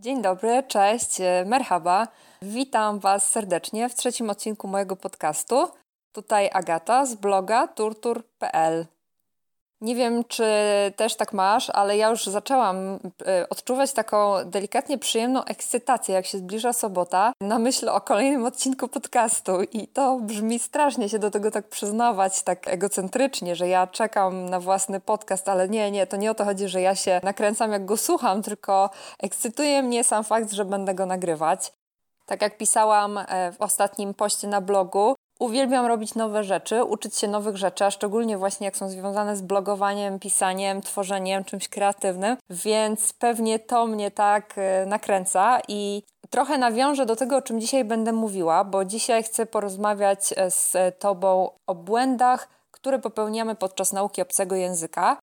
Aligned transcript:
Dzień 0.00 0.22
dobry, 0.22 0.62
cześć, 0.68 1.20
e, 1.20 1.44
merhaba. 1.46 2.08
Witam 2.42 2.98
Was 2.98 3.30
serdecznie 3.30 3.88
w 3.88 3.94
trzecim 3.94 4.30
odcinku 4.30 4.68
mojego 4.68 4.96
podcastu. 4.96 5.68
Tutaj 6.12 6.50
Agata 6.52 7.06
z 7.06 7.14
bloga 7.14 7.68
turtur.pl. 7.68 8.86
Nie 9.80 9.94
wiem, 9.94 10.24
czy 10.24 10.44
też 10.96 11.16
tak 11.16 11.32
masz, 11.32 11.70
ale 11.70 11.96
ja 11.96 12.08
już 12.08 12.24
zaczęłam 12.24 12.76
e, 13.26 13.48
odczuwać 13.48 13.92
taką 13.92 14.34
delikatnie 14.44 14.98
przyjemną 14.98 15.44
ekscytację, 15.44 16.14
jak 16.14 16.26
się 16.26 16.38
zbliża 16.38 16.72
sobota, 16.72 17.32
na 17.40 17.58
myśl 17.58 17.88
o 17.88 18.00
kolejnym 18.00 18.44
odcinku 18.44 18.88
podcastu. 18.88 19.62
I 19.62 19.88
to 19.88 20.18
brzmi 20.22 20.58
strasznie 20.58 21.08
się 21.08 21.18
do 21.18 21.30
tego 21.30 21.50
tak 21.50 21.68
przyznawać, 21.68 22.42
tak 22.42 22.68
egocentrycznie, 22.68 23.56
że 23.56 23.68
ja 23.68 23.86
czekam 23.86 24.50
na 24.50 24.60
własny 24.60 25.00
podcast, 25.00 25.48
ale 25.48 25.68
nie, 25.68 25.90
nie, 25.90 26.06
to 26.06 26.16
nie 26.16 26.30
o 26.30 26.34
to 26.34 26.44
chodzi, 26.44 26.68
że 26.68 26.80
ja 26.80 26.94
się 26.94 27.20
nakręcam, 27.22 27.72
jak 27.72 27.84
go 27.84 27.96
słucham, 27.96 28.42
tylko 28.42 28.90
ekscytuje 29.18 29.82
mnie 29.82 30.04
sam 30.04 30.24
fakt, 30.24 30.52
że 30.52 30.64
będę 30.64 30.94
go 30.94 31.06
nagrywać. 31.06 31.72
Tak 32.26 32.42
jak 32.42 32.58
pisałam 32.58 33.18
e, 33.18 33.52
w 33.52 33.60
ostatnim 33.60 34.14
poście 34.14 34.48
na 34.48 34.60
blogu, 34.60 35.14
Uwielbiam 35.40 35.86
robić 35.86 36.14
nowe 36.14 36.44
rzeczy, 36.44 36.84
uczyć 36.84 37.16
się 37.16 37.28
nowych 37.28 37.56
rzeczy, 37.56 37.84
a 37.84 37.90
szczególnie 37.90 38.38
właśnie 38.38 38.64
jak 38.64 38.76
są 38.76 38.88
związane 38.88 39.36
z 39.36 39.42
blogowaniem, 39.42 40.18
pisaniem, 40.18 40.82
tworzeniem, 40.82 41.44
czymś 41.44 41.68
kreatywnym, 41.68 42.36
więc 42.50 43.12
pewnie 43.12 43.58
to 43.58 43.86
mnie 43.86 44.10
tak 44.10 44.54
e, 44.56 44.86
nakręca 44.86 45.60
i 45.68 46.02
trochę 46.30 46.58
nawiążę 46.58 47.06
do 47.06 47.16
tego, 47.16 47.36
o 47.36 47.42
czym 47.42 47.60
dzisiaj 47.60 47.84
będę 47.84 48.12
mówiła, 48.12 48.64
bo 48.64 48.84
dzisiaj 48.84 49.22
chcę 49.22 49.46
porozmawiać 49.46 50.34
e, 50.36 50.50
z 50.50 50.76
Tobą 50.98 51.50
o 51.66 51.74
błędach, 51.74 52.48
które 52.70 52.98
popełniamy 52.98 53.54
podczas 53.54 53.92
nauki 53.92 54.22
obcego 54.22 54.56
języka, 54.56 55.16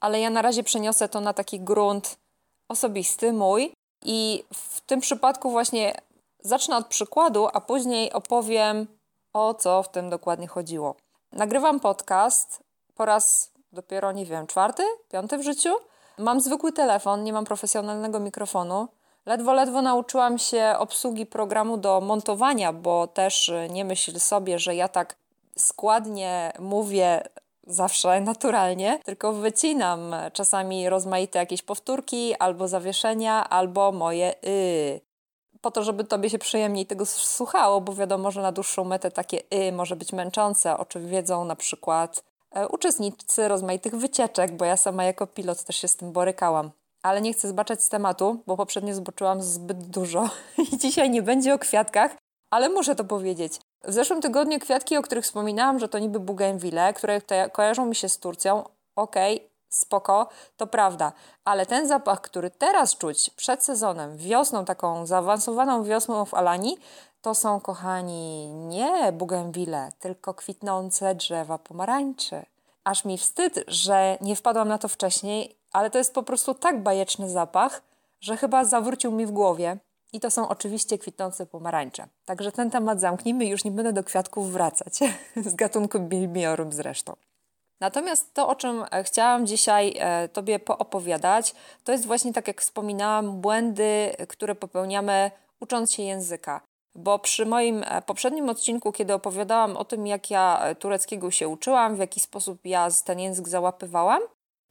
ale 0.00 0.20
ja 0.20 0.30
na 0.30 0.42
razie 0.42 0.62
przeniosę 0.62 1.08
to 1.08 1.20
na 1.20 1.32
taki 1.32 1.60
grunt 1.60 2.16
osobisty, 2.68 3.32
mój. 3.32 3.72
I 4.04 4.44
w 4.54 4.80
tym 4.80 5.00
przypadku 5.00 5.50
właśnie 5.50 5.94
zacznę 6.42 6.76
od 6.76 6.86
przykładu, 6.86 7.48
a 7.52 7.60
później 7.60 8.12
opowiem 8.12 8.99
o 9.32 9.54
co 9.54 9.82
w 9.82 9.88
tym 9.88 10.10
dokładnie 10.10 10.48
chodziło. 10.48 10.94
Nagrywam 11.32 11.80
podcast 11.80 12.62
po 12.94 13.04
raz 13.04 13.50
dopiero, 13.72 14.12
nie 14.12 14.26
wiem, 14.26 14.46
czwarty, 14.46 14.82
piąty 15.12 15.38
w 15.38 15.42
życiu. 15.42 15.70
Mam 16.18 16.40
zwykły 16.40 16.72
telefon, 16.72 17.24
nie 17.24 17.32
mam 17.32 17.44
profesjonalnego 17.44 18.20
mikrofonu. 18.20 18.88
Ledwo, 19.26 19.52
ledwo 19.52 19.82
nauczyłam 19.82 20.38
się 20.38 20.74
obsługi 20.78 21.26
programu 21.26 21.76
do 21.76 22.00
montowania, 22.00 22.72
bo 22.72 23.06
też 23.06 23.52
nie 23.70 23.84
myśl 23.84 24.20
sobie, 24.20 24.58
że 24.58 24.74
ja 24.74 24.88
tak 24.88 25.16
składnie 25.56 26.52
mówię 26.58 27.22
zawsze 27.66 28.20
naturalnie, 28.30 28.98
tylko 29.04 29.32
wycinam 29.32 30.14
czasami 30.32 30.88
rozmaite 30.88 31.38
jakieś 31.38 31.62
powtórki, 31.62 32.34
albo 32.34 32.68
zawieszenia, 32.68 33.48
albo 33.48 33.92
moje 33.92 34.34
y 34.44 35.09
po 35.60 35.70
to, 35.70 35.82
żeby 35.82 36.04
tobie 36.04 36.30
się 36.30 36.38
przyjemniej 36.38 36.86
tego 36.86 37.06
słuchało, 37.06 37.80
bo 37.80 37.94
wiadomo, 37.94 38.30
że 38.30 38.42
na 38.42 38.52
dłuższą 38.52 38.84
metę 38.84 39.10
takie 39.10 39.42
y 39.54 39.72
może 39.72 39.96
być 39.96 40.12
męczące, 40.12 40.78
o 40.78 40.84
czym 40.84 41.08
wiedzą 41.08 41.44
na 41.44 41.56
przykład 41.56 42.22
e, 42.50 42.68
uczestnicy 42.68 43.48
rozmaitych 43.48 43.96
wycieczek, 43.96 44.56
bo 44.56 44.64
ja 44.64 44.76
sama 44.76 45.04
jako 45.04 45.26
pilot 45.26 45.64
też 45.64 45.76
się 45.76 45.88
z 45.88 45.96
tym 45.96 46.12
borykałam. 46.12 46.70
Ale 47.02 47.20
nie 47.20 47.32
chcę 47.32 47.48
zbaczać 47.48 47.82
z 47.82 47.88
tematu, 47.88 48.42
bo 48.46 48.56
poprzednio 48.56 48.94
zboczyłam 48.94 49.42
zbyt 49.42 49.82
dużo 49.82 50.28
i 50.72 50.78
dzisiaj 50.78 51.10
nie 51.10 51.22
będzie 51.22 51.54
o 51.54 51.58
kwiatkach, 51.58 52.16
ale 52.50 52.68
muszę 52.68 52.94
to 52.94 53.04
powiedzieć. 53.04 53.60
W 53.84 53.92
zeszłym 53.92 54.20
tygodniu 54.20 54.58
kwiatki, 54.58 54.96
o 54.96 55.02
których 55.02 55.24
wspominałam, 55.24 55.78
że 55.78 55.88
to 55.88 55.98
niby 55.98 56.20
bugenwile, 56.20 56.92
które 56.92 57.20
kojarzą 57.52 57.86
mi 57.86 57.94
się 57.94 58.08
z 58.08 58.18
Turcją, 58.18 58.64
okej, 58.96 59.36
okay, 59.36 59.49
spoko, 59.70 60.28
to 60.56 60.66
prawda. 60.66 61.12
Ale 61.44 61.66
ten 61.66 61.88
zapach, 61.88 62.20
który 62.20 62.50
teraz 62.50 62.96
czuć 62.96 63.30
przed 63.30 63.64
sezonem, 63.64 64.16
wiosną, 64.16 64.64
taką 64.64 65.06
zaawansowaną 65.06 65.84
wiosną 65.84 66.24
w 66.24 66.34
Alanii, 66.34 66.78
to 67.22 67.34
są, 67.34 67.60
kochani, 67.60 68.48
nie 68.48 69.12
bugenwile, 69.12 69.92
tylko 69.98 70.34
kwitnące 70.34 71.14
drzewa 71.14 71.58
pomarańczy. 71.58 72.42
Aż 72.84 73.04
mi 73.04 73.18
wstyd, 73.18 73.64
że 73.66 74.18
nie 74.20 74.36
wpadłam 74.36 74.68
na 74.68 74.78
to 74.78 74.88
wcześniej, 74.88 75.56
ale 75.72 75.90
to 75.90 75.98
jest 75.98 76.14
po 76.14 76.22
prostu 76.22 76.54
tak 76.54 76.82
bajeczny 76.82 77.30
zapach, 77.30 77.82
że 78.20 78.36
chyba 78.36 78.64
zawrócił 78.64 79.12
mi 79.12 79.26
w 79.26 79.30
głowie. 79.30 79.76
I 80.12 80.20
to 80.20 80.30
są 80.30 80.48
oczywiście 80.48 80.98
kwitnące 80.98 81.46
pomarańcze. 81.46 82.06
Także 82.24 82.52
ten 82.52 82.70
temat 82.70 83.00
zamknijmy, 83.00 83.46
już 83.46 83.64
nie 83.64 83.70
będę 83.70 83.92
do 83.92 84.04
kwiatków 84.04 84.52
wracać. 84.52 84.98
z 85.46 85.54
gatunku 85.54 86.00
bilbiorum 86.00 86.72
zresztą. 86.72 87.16
Natomiast 87.80 88.34
to, 88.34 88.48
o 88.48 88.54
czym 88.54 88.84
e, 88.90 89.04
chciałam 89.04 89.46
dzisiaj 89.46 89.94
e, 89.98 90.28
Tobie 90.28 90.58
poopowiadać, 90.58 91.54
to 91.84 91.92
jest 91.92 92.06
właśnie, 92.06 92.32
tak 92.32 92.48
jak 92.48 92.60
wspominałam, 92.60 93.40
błędy, 93.40 94.16
które 94.28 94.54
popełniamy 94.54 95.30
ucząc 95.60 95.92
się 95.92 96.02
języka. 96.02 96.60
Bo 96.94 97.18
przy 97.18 97.46
moim 97.46 97.84
e, 97.86 98.02
poprzednim 98.02 98.48
odcinku, 98.48 98.92
kiedy 98.92 99.14
opowiadałam 99.14 99.76
o 99.76 99.84
tym, 99.84 100.06
jak 100.06 100.30
ja 100.30 100.74
tureckiego 100.78 101.30
się 101.30 101.48
uczyłam, 101.48 101.96
w 101.96 101.98
jaki 101.98 102.20
sposób 102.20 102.58
ja 102.64 102.88
ten 103.04 103.20
język 103.20 103.48
załapywałam, 103.48 104.22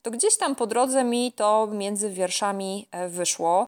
to 0.02 0.12
gdzieś 0.12 0.38
tam 0.38 0.56
po 0.56 0.68
drodze 0.68 1.04
mi 1.04 1.32
to 1.32 1.68
między 1.68 2.10
wierszami 2.10 2.88
wyszło. 3.10 3.66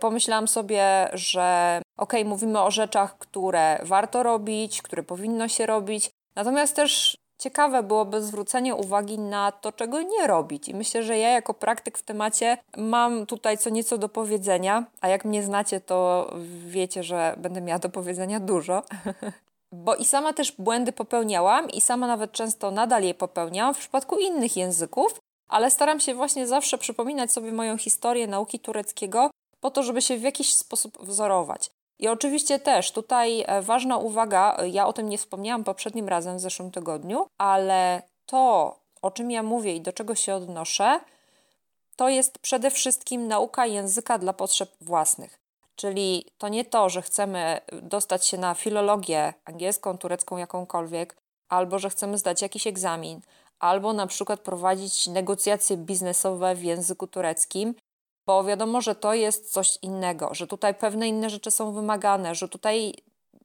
Pomyślałam 0.00 0.48
sobie, 0.48 1.10
że 1.12 1.80
okej, 1.98 2.20
okay, 2.20 2.30
mówimy 2.30 2.60
o 2.60 2.70
rzeczach, 2.70 3.18
które 3.18 3.80
warto 3.82 4.22
robić, 4.22 4.82
które 4.82 5.02
powinno 5.02 5.48
się 5.48 5.66
robić, 5.66 6.10
natomiast 6.36 6.76
też 6.76 7.16
ciekawe 7.38 7.82
byłoby 7.82 8.22
zwrócenie 8.22 8.74
uwagi 8.74 9.18
na 9.18 9.52
to, 9.52 9.72
czego 9.72 10.02
nie 10.02 10.26
robić. 10.26 10.68
I 10.68 10.74
myślę, 10.74 11.02
że 11.02 11.18
ja 11.18 11.30
jako 11.30 11.54
praktyk 11.54 11.98
w 11.98 12.02
temacie 12.02 12.58
mam 12.76 13.26
tutaj 13.26 13.58
co 13.58 13.70
nieco 13.70 13.98
do 13.98 14.08
powiedzenia, 14.08 14.84
a 15.00 15.08
jak 15.08 15.24
mnie 15.24 15.42
znacie, 15.42 15.80
to 15.80 16.30
wiecie, 16.66 17.02
że 17.02 17.34
będę 17.38 17.60
miała 17.60 17.78
do 17.78 17.88
powiedzenia 17.88 18.40
dużo. 18.40 18.82
Bo 19.72 19.94
i 19.94 20.04
sama 20.04 20.32
też 20.32 20.52
błędy 20.52 20.92
popełniałam, 20.92 21.70
i 21.70 21.80
sama 21.80 22.06
nawet 22.06 22.32
często 22.32 22.70
nadal 22.70 23.02
je 23.02 23.14
popełniam 23.14 23.74
w 23.74 23.78
przypadku 23.78 24.18
innych 24.18 24.56
języków, 24.56 25.20
ale 25.48 25.70
staram 25.70 26.00
się 26.00 26.14
właśnie 26.14 26.46
zawsze 26.46 26.78
przypominać 26.78 27.32
sobie 27.32 27.52
moją 27.52 27.76
historię 27.76 28.26
nauki 28.26 28.58
tureckiego, 28.58 29.30
po 29.60 29.70
to, 29.70 29.82
żeby 29.82 30.02
się 30.02 30.16
w 30.16 30.22
jakiś 30.22 30.54
sposób 30.54 30.98
wzorować. 31.06 31.70
I 31.98 32.08
oczywiście 32.08 32.58
też 32.58 32.92
tutaj 32.92 33.44
e, 33.46 33.62
ważna 33.62 33.96
uwaga, 33.96 34.56
e, 34.58 34.68
ja 34.68 34.86
o 34.86 34.92
tym 34.92 35.08
nie 35.08 35.18
wspomniałam 35.18 35.64
poprzednim 35.64 36.08
razem 36.08 36.36
w 36.36 36.40
zeszłym 36.40 36.70
tygodniu, 36.70 37.26
ale 37.38 38.02
to, 38.26 38.76
o 39.02 39.10
czym 39.10 39.30
ja 39.30 39.42
mówię 39.42 39.74
i 39.76 39.80
do 39.80 39.92
czego 39.92 40.14
się 40.14 40.34
odnoszę, 40.34 41.00
to 41.96 42.08
jest 42.08 42.38
przede 42.38 42.70
wszystkim 42.70 43.28
nauka 43.28 43.66
języka 43.66 44.18
dla 44.18 44.32
potrzeb 44.32 44.70
własnych. 44.80 45.38
Czyli 45.76 46.26
to 46.38 46.48
nie 46.48 46.64
to, 46.64 46.88
że 46.88 47.02
chcemy 47.02 47.60
dostać 47.82 48.26
się 48.26 48.38
na 48.38 48.54
filologię 48.54 49.34
angielską, 49.44 49.98
turecką, 49.98 50.36
jakąkolwiek, 50.36 51.16
albo 51.48 51.78
że 51.78 51.90
chcemy 51.90 52.18
zdać 52.18 52.42
jakiś 52.42 52.66
egzamin, 52.66 53.20
albo 53.58 53.92
na 53.92 54.06
przykład 54.06 54.40
prowadzić 54.40 55.06
negocjacje 55.06 55.76
biznesowe 55.76 56.54
w 56.54 56.64
języku 56.64 57.06
tureckim 57.06 57.74
bo 58.28 58.44
wiadomo, 58.44 58.80
że 58.80 58.94
to 58.94 59.14
jest 59.14 59.52
coś 59.52 59.78
innego, 59.82 60.34
że 60.34 60.46
tutaj 60.46 60.74
pewne 60.74 61.08
inne 61.08 61.30
rzeczy 61.30 61.50
są 61.50 61.72
wymagane, 61.72 62.34
że 62.34 62.48
tutaj 62.48 62.94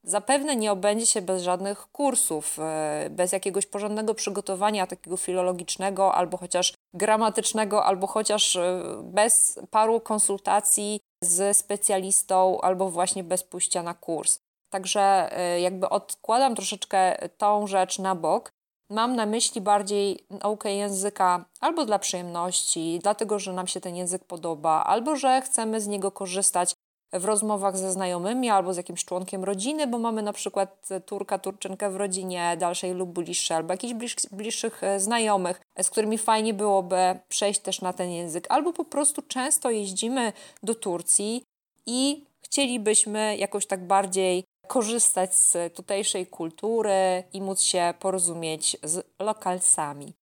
zapewne 0.04 0.56
nie 0.56 0.72
obędzie 0.72 1.06
się 1.06 1.22
bez 1.22 1.44
żadnych 1.44 1.88
kursów, 1.92 2.60
e, 2.60 3.08
bez 3.10 3.32
jakiegoś 3.32 3.66
porządnego 3.66 4.14
przygotowania 4.14 4.88
takiego 4.88 5.18
filologicznego, 5.18 6.16
albo 6.16 6.38
chociaż 6.38 6.74
gramatycznego, 6.94 7.86
albo 7.86 8.08
chociaż 8.08 8.56
e, 8.56 8.84
bez 9.04 9.60
paru 9.72 10.00
konsultacji 10.00 11.00
z 11.24 11.58
specjalistą, 11.58 12.62
albo 12.62 12.90
właśnie 12.90 13.24
bez 13.24 13.44
pójścia 13.44 13.84
na 13.84 13.94
kurs. 13.94 14.40
Także 14.70 15.30
e, 15.38 15.62
jakby 15.62 15.90
odkładam 15.90 16.56
troszeczkę 16.56 17.30
tą 17.38 17.68
rzecz 17.68 18.00
na 18.00 18.16
bok 18.16 18.52
Mam 18.94 19.16
na 19.16 19.26
myśli 19.26 19.62
bardziej 19.62 20.20
naukę 20.30 20.74
języka 20.74 21.46
albo 21.60 21.86
dla 21.86 22.00
przyjemności, 22.00 23.00
dlatego 23.04 23.40
że 23.40 23.54
nam 23.54 23.68
się 23.68 23.82
ten 23.82 23.96
język 23.96 24.24
podoba, 24.24 24.84
albo 24.84 25.16
że 25.16 25.42
chcemy 25.42 25.82
z 25.82 25.88
niego 25.88 26.12
korzystać 26.12 26.76
w 27.14 27.26
rozmowach 27.26 27.78
ze 27.78 27.92
znajomymi 27.92 28.50
albo 28.50 28.74
z 28.74 28.78
jakimś 28.78 29.06
członkiem 29.06 29.44
rodziny, 29.44 29.88
bo 29.88 30.00
mamy 30.00 30.22
na 30.22 30.34
przykład 30.34 30.90
Turka, 31.06 31.40
Turczynkę 31.40 31.90
w 31.90 31.96
rodzinie 31.96 32.58
dalszej 32.60 32.94
lub 32.94 33.10
bliższej, 33.10 33.58
albo 33.58 33.74
jakichś 33.74 33.94
bliższych 34.32 34.84
e, 34.84 35.00
znajomych, 35.00 35.62
z 35.82 35.90
którymi 35.90 36.18
fajnie 36.18 36.54
byłoby 36.54 37.20
przejść 37.30 37.60
też 37.60 37.82
na 37.82 37.94
ten 37.94 38.12
język, 38.12 38.48
albo 38.50 38.74
po 38.74 38.86
prostu 38.86 39.22
często 39.22 39.70
jeździmy 39.70 40.34
do 40.64 40.76
Turcji 40.76 41.44
i 41.86 42.26
chcielibyśmy 42.42 43.38
jakoś 43.38 43.66
tak 43.66 43.88
bardziej 43.88 44.44
korzystać 44.68 45.36
z 45.36 45.74
tutejszej 45.76 46.28
kultury 46.28 47.24
i 47.34 47.42
móc 47.42 47.62
się 47.62 47.94
porozumieć 48.00 48.78
z 48.84 49.06
lokalsami. 49.20 50.14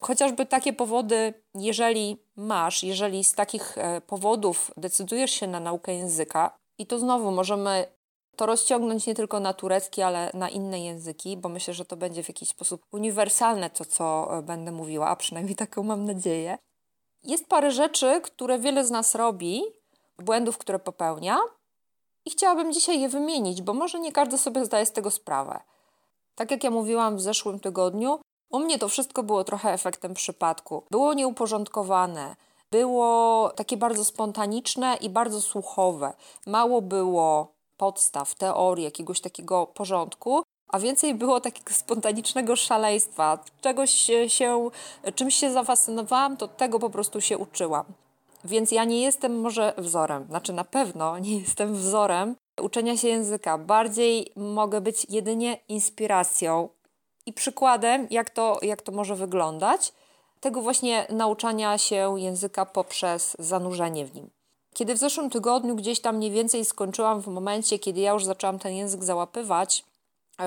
Chociażby 0.00 0.46
takie 0.46 0.72
powody, 0.72 1.34
jeżeli 1.54 2.16
masz, 2.36 2.82
jeżeli 2.82 3.24
z 3.24 3.34
takich 3.34 3.78
e, 3.78 4.00
powodów 4.00 4.70
decydujesz 4.76 5.30
się 5.30 5.46
na 5.46 5.60
naukę 5.60 5.94
języka, 5.94 6.56
i 6.78 6.86
to 6.86 6.98
znowu 6.98 7.30
możemy 7.30 7.86
to 8.36 8.46
rozciągnąć 8.46 9.06
nie 9.06 9.14
tylko 9.14 9.40
na 9.40 9.52
turecki, 9.52 10.02
ale 10.02 10.30
na 10.34 10.48
inne 10.48 10.80
języki, 10.80 11.36
bo 11.36 11.48
myślę, 11.48 11.74
że 11.74 11.84
to 11.84 11.96
będzie 11.96 12.22
w 12.22 12.28
jakiś 12.28 12.48
sposób 12.48 12.82
uniwersalne 12.92 13.70
to, 13.70 13.84
co 13.84 14.38
e, 14.38 14.42
będę 14.42 14.72
mówiła, 14.72 15.08
a 15.08 15.16
przynajmniej 15.16 15.56
taką 15.56 15.82
mam 15.82 16.04
nadzieję. 16.04 16.58
Jest 17.24 17.48
parę 17.48 17.70
rzeczy, 17.70 18.20
które 18.20 18.58
wiele 18.58 18.84
z 18.84 18.90
nas 18.90 19.14
robi, 19.14 19.62
błędów, 20.18 20.58
które 20.58 20.78
popełnia 20.78 21.38
i 22.24 22.30
chciałabym 22.30 22.72
dzisiaj 22.72 23.00
je 23.00 23.08
wymienić, 23.08 23.62
bo 23.62 23.74
może 23.74 24.00
nie 24.00 24.12
każdy 24.12 24.38
sobie 24.38 24.64
zdaje 24.64 24.86
z 24.86 24.92
tego 24.92 25.10
sprawę. 25.10 25.60
Tak 26.34 26.50
jak 26.50 26.64
ja 26.64 26.70
mówiłam 26.70 27.16
w 27.16 27.20
zeszłym 27.20 27.60
tygodniu, 27.60 28.18
u 28.50 28.58
mnie 28.58 28.78
to 28.78 28.88
wszystko 28.88 29.22
było 29.22 29.44
trochę 29.44 29.72
efektem 29.72 30.14
przypadku. 30.14 30.82
Było 30.90 31.14
nieuporządkowane, 31.14 32.36
było 32.70 33.50
takie 33.56 33.76
bardzo 33.76 34.04
spontaniczne 34.04 34.96
i 35.00 35.10
bardzo 35.10 35.40
słuchowe. 35.40 36.12
Mało 36.46 36.82
było 36.82 37.52
podstaw, 37.76 38.34
teorii, 38.34 38.84
jakiegoś 38.84 39.20
takiego 39.20 39.66
porządku, 39.66 40.42
a 40.68 40.78
więcej 40.78 41.14
było 41.14 41.40
takiego 41.40 41.72
spontanicznego 41.72 42.56
szaleństwa. 42.56 43.38
Czegoś 43.60 43.90
się, 43.90 44.70
czymś 45.14 45.34
się 45.34 45.52
zafascynowałam, 45.52 46.36
to 46.36 46.48
tego 46.48 46.78
po 46.78 46.90
prostu 46.90 47.20
się 47.20 47.38
uczyłam. 47.38 47.84
Więc 48.44 48.72
ja 48.72 48.84
nie 48.84 49.02
jestem 49.02 49.40
może 49.40 49.72
wzorem, 49.78 50.26
znaczy 50.26 50.52
na 50.52 50.64
pewno 50.64 51.18
nie 51.18 51.38
jestem 51.38 51.74
wzorem 51.74 52.36
uczenia 52.62 52.96
się 52.96 53.08
języka. 53.08 53.58
Bardziej 53.58 54.32
mogę 54.36 54.80
być 54.80 55.06
jedynie 55.08 55.58
inspiracją 55.68 56.68
i 57.26 57.32
przykładem, 57.32 58.06
jak 58.10 58.30
to, 58.30 58.58
jak 58.62 58.82
to 58.82 58.92
może 58.92 59.16
wyglądać, 59.16 59.92
tego 60.40 60.62
właśnie 60.62 61.06
nauczania 61.10 61.78
się 61.78 62.14
języka 62.20 62.66
poprzez 62.66 63.36
zanurzenie 63.38 64.06
w 64.06 64.14
nim. 64.14 64.30
Kiedy 64.74 64.94
w 64.94 64.98
zeszłym 64.98 65.30
tygodniu 65.30 65.76
gdzieś 65.76 66.00
tam 66.00 66.16
mniej 66.16 66.30
więcej 66.30 66.64
skończyłam 66.64 67.20
w 67.20 67.26
momencie, 67.26 67.78
kiedy 67.78 68.00
ja 68.00 68.12
już 68.12 68.24
zaczęłam 68.24 68.58
ten 68.58 68.74
język 68.74 69.04
załapywać, 69.04 69.84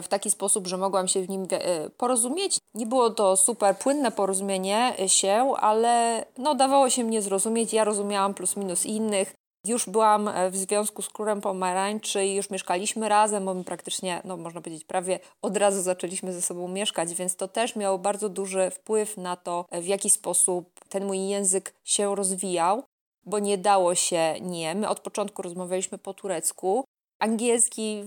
w 0.01 0.07
taki 0.07 0.31
sposób, 0.31 0.67
że 0.67 0.77
mogłam 0.77 1.07
się 1.07 1.21
w 1.21 1.29
nim 1.29 1.47
e, 1.51 1.89
porozumieć. 1.89 2.57
Nie 2.73 2.85
było 2.85 3.09
to 3.09 3.37
super 3.37 3.77
płynne 3.77 4.11
porozumienie 4.11 4.93
się, 5.07 5.53
ale 5.57 6.25
no, 6.37 6.55
dawało 6.55 6.89
się 6.89 7.03
mnie 7.03 7.21
zrozumieć. 7.21 7.73
Ja 7.73 7.83
rozumiałam 7.83 8.33
plus 8.33 8.57
minus 8.57 8.85
innych. 8.85 9.33
Już 9.67 9.89
byłam 9.89 10.27
e, 10.27 10.49
w 10.51 10.57
związku 10.57 11.01
z 11.01 11.09
królem 11.09 11.41
pomarańczy 11.41 12.25
i 12.25 12.35
już 12.35 12.49
mieszkaliśmy 12.49 13.09
razem, 13.09 13.45
bo 13.45 13.53
my 13.53 13.63
praktycznie, 13.63 14.21
no 14.25 14.37
można 14.37 14.61
powiedzieć, 14.61 14.85
prawie 14.85 15.19
od 15.41 15.57
razu 15.57 15.81
zaczęliśmy 15.81 16.33
ze 16.33 16.41
sobą 16.41 16.67
mieszkać, 16.67 17.13
więc 17.13 17.35
to 17.35 17.47
też 17.47 17.75
miało 17.75 17.97
bardzo 17.97 18.29
duży 18.29 18.69
wpływ 18.69 19.17
na 19.17 19.35
to, 19.35 19.65
w 19.71 19.85
jaki 19.85 20.09
sposób 20.09 20.69
ten 20.89 21.05
mój 21.05 21.27
język 21.27 21.73
się 21.83 22.15
rozwijał, 22.15 22.83
bo 23.25 23.39
nie 23.39 23.57
dało 23.57 23.95
się 23.95 24.35
nie. 24.41 24.75
My 24.75 24.89
od 24.89 24.99
początku 24.99 25.41
rozmawialiśmy 25.41 25.97
po 25.97 26.13
turecku. 26.13 26.85
Angielski, 27.23 28.03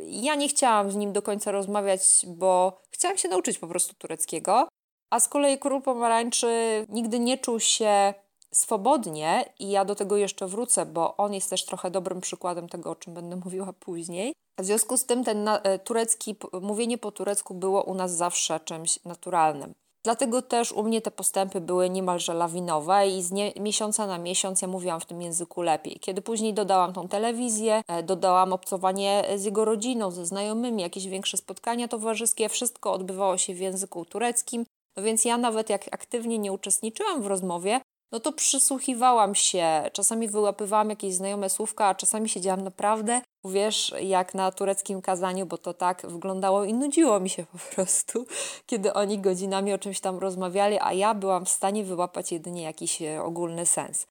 ja 0.00 0.34
nie 0.34 0.48
chciałam 0.48 0.92
z 0.92 0.96
nim 0.96 1.12
do 1.12 1.22
końca 1.22 1.52
rozmawiać, 1.52 2.02
bo 2.26 2.80
chciałam 2.90 3.18
się 3.18 3.28
nauczyć 3.28 3.58
po 3.58 3.66
prostu 3.66 3.94
tureckiego, 3.94 4.68
a 5.10 5.20
z 5.20 5.28
kolei 5.28 5.58
król 5.58 5.82
pomarańczy 5.82 6.86
nigdy 6.88 7.18
nie 7.18 7.38
czuł 7.38 7.60
się 7.60 8.14
swobodnie 8.52 9.52
i 9.58 9.70
ja 9.70 9.84
do 9.84 9.94
tego 9.94 10.16
jeszcze 10.16 10.46
wrócę, 10.46 10.86
bo 10.86 11.16
on 11.16 11.34
jest 11.34 11.50
też 11.50 11.64
trochę 11.64 11.90
dobrym 11.90 12.20
przykładem 12.20 12.68
tego, 12.68 12.90
o 12.90 12.96
czym 12.96 13.14
będę 13.14 13.36
mówiła 13.36 13.72
później. 13.72 14.32
W 14.58 14.64
związku 14.64 14.96
z 14.96 15.06
tym 15.06 15.24
ten 15.24 15.48
e, 15.48 15.78
turecki, 15.78 16.36
mówienie 16.62 16.98
po 16.98 17.12
turecku 17.12 17.54
było 17.54 17.82
u 17.82 17.94
nas 17.94 18.16
zawsze 18.16 18.60
czymś 18.60 19.04
naturalnym. 19.04 19.74
Dlatego 20.08 20.42
też 20.42 20.72
u 20.72 20.82
mnie 20.82 21.00
te 21.00 21.10
postępy 21.10 21.60
były 21.60 21.90
niemalże 21.90 22.34
lawinowe 22.34 23.08
i 23.08 23.22
z 23.22 23.32
nie, 23.32 23.52
miesiąca 23.60 24.06
na 24.06 24.18
miesiąc 24.18 24.62
ja 24.62 24.68
mówiłam 24.68 25.00
w 25.00 25.06
tym 25.06 25.22
języku 25.22 25.62
lepiej. 25.62 25.98
Kiedy 26.00 26.22
później 26.22 26.54
dodałam 26.54 26.92
tą 26.92 27.08
telewizję, 27.08 27.82
e, 27.88 28.02
dodałam 28.02 28.52
obcowanie 28.52 29.24
z 29.36 29.44
jego 29.44 29.64
rodziną, 29.64 30.10
ze 30.10 30.26
znajomymi, 30.26 30.82
jakieś 30.82 31.06
większe 31.06 31.36
spotkania 31.36 31.88
towarzyskie, 31.88 32.48
wszystko 32.48 32.92
odbywało 32.92 33.38
się 33.38 33.54
w 33.54 33.58
języku 33.58 34.04
tureckim. 34.04 34.64
No 34.96 35.02
więc 35.02 35.24
ja 35.24 35.38
nawet 35.38 35.70
jak 35.70 35.88
aktywnie 35.90 36.38
nie 36.38 36.52
uczestniczyłam 36.52 37.22
w 37.22 37.26
rozmowie, 37.26 37.80
no 38.12 38.20
to 38.20 38.32
przysłuchiwałam 38.32 39.34
się, 39.34 39.90
czasami 39.92 40.28
wyłapywałam 40.28 40.90
jakieś 40.90 41.14
znajome 41.14 41.50
słówka, 41.50 41.86
a 41.86 41.94
czasami 41.94 42.28
siedziałam 42.28 42.60
naprawdę, 42.60 43.20
wiesz, 43.48 43.94
jak 44.00 44.34
na 44.34 44.52
tureckim 44.52 45.02
kazaniu, 45.02 45.46
bo 45.46 45.58
to 45.58 45.74
tak 45.74 46.06
wyglądało 46.06 46.64
i 46.64 46.74
nudziło 46.74 47.20
mi 47.20 47.30
się 47.30 47.44
po 47.52 47.74
prostu, 47.74 48.26
kiedy 48.66 48.92
oni 48.92 49.18
godzinami 49.18 49.72
o 49.72 49.78
czymś 49.78 50.00
tam 50.00 50.18
rozmawiali, 50.18 50.78
a 50.80 50.92
ja 50.92 51.14
byłam 51.14 51.44
w 51.44 51.48
stanie 51.48 51.84
wyłapać 51.84 52.32
jedynie 52.32 52.62
jakiś 52.62 53.02
e, 53.02 53.22
ogólny 53.22 53.66
sens. 53.66 54.06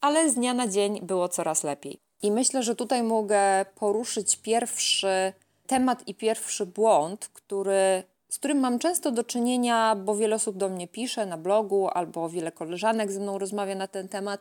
Ale 0.00 0.30
z 0.30 0.34
dnia 0.34 0.54
na 0.54 0.68
dzień 0.68 1.00
było 1.02 1.28
coraz 1.28 1.64
lepiej. 1.64 1.98
I 2.22 2.30
myślę, 2.30 2.62
że 2.62 2.76
tutaj 2.76 3.02
mogę 3.02 3.66
poruszyć 3.74 4.36
pierwszy 4.36 5.32
temat 5.66 6.08
i 6.08 6.14
pierwszy 6.14 6.66
błąd, 6.66 7.28
który 7.28 8.02
z 8.34 8.38
którym 8.38 8.58
mam 8.58 8.78
często 8.78 9.10
do 9.10 9.24
czynienia, 9.24 9.96
bo 9.96 10.16
wiele 10.16 10.36
osób 10.36 10.56
do 10.56 10.68
mnie 10.68 10.88
pisze 10.88 11.26
na 11.26 11.38
blogu 11.38 11.88
albo 11.88 12.28
wiele 12.28 12.52
koleżanek 12.52 13.12
ze 13.12 13.20
mną 13.20 13.38
rozmawia 13.38 13.74
na 13.74 13.86
ten 13.86 14.08
temat. 14.08 14.40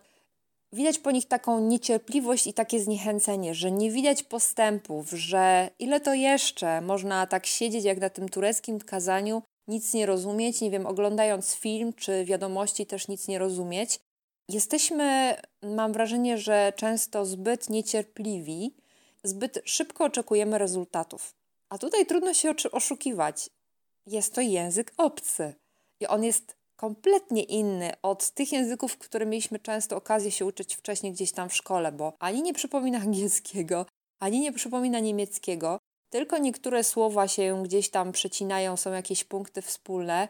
Widać 0.74 1.00
po 1.00 1.12
nich 1.12 1.26
taką 1.26 1.60
niecierpliwość 1.60 2.48
i 2.48 2.54
takie 2.54 2.80
zniechęcenie, 2.80 3.56
że 3.56 3.72
nie 3.72 3.92
widać 3.92 4.24
postępów, 4.24 5.10
że 5.10 5.70
ile 5.80 6.00
to 6.00 6.14
jeszcze 6.14 6.82
można 6.82 7.28
tak 7.28 7.46
siedzieć 7.46 7.86
jak 7.86 8.00
na 8.00 8.10
tym 8.10 8.30
tureckim 8.30 8.80
kazaniu, 8.80 9.42
nic 9.68 9.94
nie 9.94 10.06
rozumieć, 10.06 10.62
nie 10.62 10.72
wiem, 10.72 10.86
oglądając 10.86 11.54
film 11.54 11.94
czy 11.94 12.26
wiadomości 12.26 12.86
też 12.86 13.08
nic 13.08 13.28
nie 13.28 13.40
rozumieć. 13.40 14.00
Jesteśmy, 14.50 15.36
mam 15.64 15.94
wrażenie, 15.94 16.38
że 16.38 16.74
często 16.76 17.26
zbyt 17.26 17.70
niecierpliwi, 17.70 18.76
zbyt 19.24 19.60
szybko 19.66 20.04
oczekujemy 20.04 20.58
rezultatów. 20.58 21.34
A 21.70 21.78
tutaj 21.78 22.06
trudno 22.06 22.34
się 22.34 22.54
oszukiwać 22.72 23.50
jest 24.08 24.34
to 24.36 24.42
język 24.42 24.94
obcy 24.98 25.54
i 26.00 26.08
on 26.08 26.24
jest 26.24 26.56
kompletnie 26.84 27.44
inny 27.44 27.92
od 28.02 28.30
tych 28.30 28.52
języków, 28.52 28.98
które 28.98 29.26
mieliśmy 29.26 29.60
często 29.60 29.96
okazję 29.96 30.32
się 30.32 30.46
uczyć 30.46 30.76
wcześniej 30.76 31.14
gdzieś 31.14 31.32
tam 31.32 31.50
w 31.50 31.56
szkole, 31.56 31.92
bo 31.92 32.14
ani 32.20 32.42
nie 32.42 32.54
przypomina 32.54 32.98
angielskiego, 33.08 33.86
ani 34.20 34.40
nie 34.40 34.54
przypomina 34.54 35.00
niemieckiego, 35.00 35.80
tylko 36.10 36.38
niektóre 36.38 36.84
słowa 36.84 37.28
się 37.28 37.64
gdzieś 37.64 37.90
tam 37.90 38.12
przecinają, 38.12 38.78
są 38.78 38.92
jakieś 38.92 39.24
punkty 39.24 39.62
wspólne. 39.62 40.28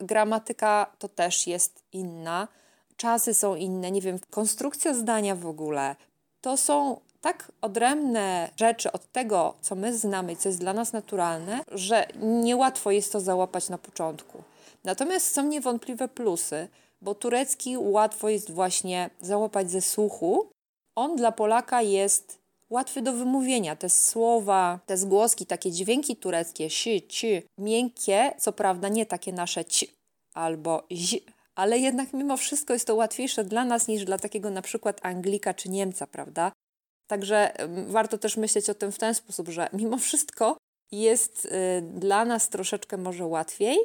Gramatyka 0.00 0.92
to 0.98 1.08
też 1.08 1.46
jest 1.46 1.82
inna, 1.92 2.48
czasy 2.96 3.34
są 3.34 3.54
inne, 3.54 3.90
nie 3.90 4.00
wiem, 4.00 4.18
konstrukcja 4.30 4.94
zdania 4.94 5.36
w 5.36 5.46
ogóle. 5.46 5.96
To 6.40 6.56
są 6.56 7.00
tak 7.24 7.52
odrębne 7.60 8.50
rzeczy 8.56 8.92
od 8.92 9.12
tego, 9.12 9.54
co 9.60 9.74
my 9.74 9.98
znamy 9.98 10.36
co 10.36 10.48
jest 10.48 10.60
dla 10.60 10.72
nas 10.72 10.92
naturalne, 10.92 11.60
że 11.72 12.06
niełatwo 12.20 12.90
jest 12.90 13.12
to 13.12 13.20
załapać 13.20 13.68
na 13.68 13.78
początku. 13.78 14.42
Natomiast 14.84 15.34
są 15.34 15.42
niewątpliwe 15.42 16.08
plusy, 16.08 16.68
bo 17.00 17.14
turecki 17.14 17.76
łatwo 17.78 18.28
jest 18.28 18.50
właśnie 18.50 19.10
załapać 19.20 19.70
ze 19.70 19.80
słuchu. 19.80 20.50
On 20.96 21.16
dla 21.16 21.32
Polaka 21.32 21.82
jest 21.82 22.38
łatwy 22.70 23.02
do 23.02 23.12
wymówienia. 23.12 23.76
Te 23.76 23.88
słowa, 23.90 24.80
te 24.86 24.96
zgłoski, 24.96 25.46
takie 25.46 25.70
dźwięki 25.70 26.16
tureckie, 26.16 26.70
si, 26.70 27.02
ci, 27.02 27.42
miękkie, 27.58 28.32
co 28.38 28.52
prawda 28.52 28.88
nie 28.88 29.06
takie 29.06 29.32
nasze 29.32 29.64
ci 29.64 29.94
albo 30.34 30.82
zi, 30.90 31.24
ale 31.54 31.78
jednak 31.78 32.12
mimo 32.12 32.36
wszystko 32.36 32.72
jest 32.72 32.86
to 32.86 32.94
łatwiejsze 32.94 33.44
dla 33.44 33.64
nas 33.64 33.88
niż 33.88 34.04
dla 34.04 34.18
takiego 34.18 34.50
na 34.50 34.62
przykład 34.62 35.00
Anglika 35.02 35.54
czy 35.54 35.68
Niemca, 35.68 36.06
prawda? 36.06 36.52
Także 37.06 37.52
warto 37.86 38.18
też 38.18 38.36
myśleć 38.36 38.70
o 38.70 38.74
tym 38.74 38.92
w 38.92 38.98
ten 38.98 39.14
sposób, 39.14 39.48
że 39.48 39.68
mimo 39.72 39.98
wszystko 39.98 40.56
jest 40.92 41.44
y, 41.44 41.50
dla 41.82 42.24
nas 42.24 42.48
troszeczkę 42.48 42.96
może 42.96 43.26
łatwiej. 43.26 43.78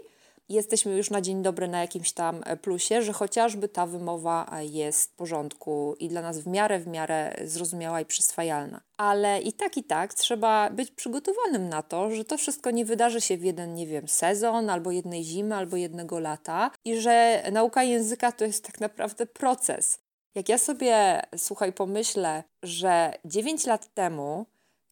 Jesteśmy 0.50 0.98
już 0.98 1.10
na 1.10 1.22
dzień 1.22 1.44
dobry 1.44 1.68
na 1.68 1.82
jakimś 1.82 2.12
tam 2.12 2.42
e, 2.46 2.58
plusie, 2.58 3.02
że 3.02 3.14
chociażby 3.14 3.68
ta 3.68 3.86
wymowa 3.86 4.52
e, 4.52 4.66
jest 4.66 5.12
w 5.12 5.16
porządku 5.16 5.96
i 6.00 6.10
dla 6.10 6.22
nas 6.22 6.40
w 6.40 6.48
miarę, 6.48 6.80
w 6.80 6.88
miarę 6.88 7.36
zrozumiała 7.44 8.02
i 8.02 8.06
przyswajalna. 8.06 8.82
Ale 8.98 9.42
i 9.42 9.54
tak, 9.54 9.78
i 9.78 9.84
tak 9.84 10.14
trzeba 10.14 10.70
być 10.70 10.92
przygotowanym 10.92 11.70
na 11.70 11.82
to, 11.82 12.12
że 12.12 12.26
to 12.26 12.38
wszystko 12.38 12.72
nie 12.72 12.86
wydarzy 12.86 13.22
się 13.22 13.38
w 13.38 13.44
jeden, 13.44 13.76
nie 13.76 13.88
wiem, 13.88 14.08
sezon, 14.08 14.70
albo 14.70 14.92
jednej 14.92 15.24
zimy, 15.24 15.56
albo 15.56 15.78
jednego 15.78 16.20
lata 16.20 16.72
i 16.86 17.02
że 17.02 17.44
nauka 17.52 17.84
języka 17.84 18.32
to 18.32 18.46
jest 18.46 18.66
tak 18.66 18.80
naprawdę 18.80 19.26
proces. 19.26 20.00
Jak 20.36 20.50
ja 20.50 20.58
sobie, 20.58 21.22
słuchaj, 21.38 21.74
pomyślę, 21.74 22.44
że 22.64 23.14
9 23.26 23.66
lat 23.66 23.94
temu, 23.94 24.46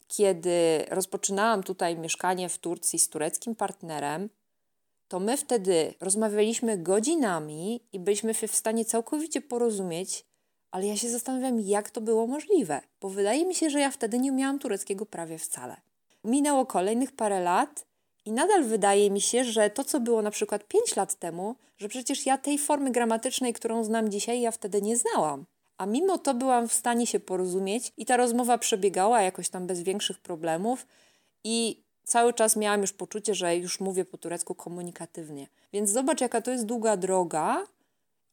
kiedy 0.08 0.84
rozpoczynałam 0.90 1.62
tutaj 1.62 1.98
mieszkanie 1.98 2.48
w 2.48 2.58
Turcji 2.58 2.98
z 2.98 3.08
tureckim 3.08 3.54
partnerem, 3.54 4.28
to 5.08 5.20
my 5.20 5.36
wtedy 5.36 5.94
rozmawialiśmy 6.00 6.78
godzinami 6.78 7.80
i 7.92 8.00
byliśmy 8.00 8.34
w 8.34 8.56
stanie 8.56 8.84
całkowicie 8.84 9.40
porozumieć, 9.40 10.24
ale 10.70 10.86
ja 10.86 10.96
się 10.96 11.10
zastanawiam, 11.10 11.60
jak 11.60 11.90
to 11.90 12.00
było 12.00 12.26
możliwe, 12.26 12.80
bo 13.00 13.08
wydaje 13.08 13.46
mi 13.46 13.54
się, 13.54 13.70
że 13.70 13.80
ja 13.80 13.90
wtedy 13.90 14.18
nie 14.18 14.32
umiałam 14.32 14.58
tureckiego 14.58 15.06
prawie 15.06 15.38
wcale. 15.38 15.76
Minęło 16.24 16.66
kolejnych 16.66 17.12
parę 17.12 17.40
lat 17.40 17.87
i 18.28 18.32
nadal 18.32 18.64
wydaje 18.64 19.10
mi 19.10 19.20
się, 19.20 19.44
że 19.44 19.70
to, 19.70 19.84
co 19.84 20.00
było 20.00 20.22
na 20.22 20.30
przykład 20.30 20.64
5 20.64 20.96
lat 20.96 21.14
temu, 21.14 21.54
że 21.78 21.88
przecież 21.88 22.26
ja 22.26 22.38
tej 22.38 22.58
formy 22.58 22.90
gramatycznej, 22.90 23.52
którą 23.52 23.84
znam 23.84 24.10
dzisiaj, 24.10 24.40
ja 24.40 24.50
wtedy 24.50 24.82
nie 24.82 24.96
znałam. 24.96 25.44
A 25.78 25.86
mimo 25.86 26.18
to 26.18 26.34
byłam 26.34 26.68
w 26.68 26.72
stanie 26.72 27.06
się 27.06 27.20
porozumieć 27.20 27.92
i 27.96 28.06
ta 28.06 28.16
rozmowa 28.16 28.58
przebiegała 28.58 29.22
jakoś 29.22 29.48
tam 29.48 29.66
bez 29.66 29.82
większych 29.82 30.18
problemów 30.18 30.86
i 31.44 31.82
cały 32.04 32.34
czas 32.34 32.56
miałam 32.56 32.80
już 32.80 32.92
poczucie, 32.92 33.34
że 33.34 33.56
już 33.56 33.80
mówię 33.80 34.04
po 34.04 34.18
turecku 34.18 34.54
komunikatywnie. 34.54 35.46
Więc 35.72 35.90
zobacz, 35.90 36.20
jaka 36.20 36.40
to 36.40 36.50
jest 36.50 36.66
długa 36.66 36.96
droga 36.96 37.66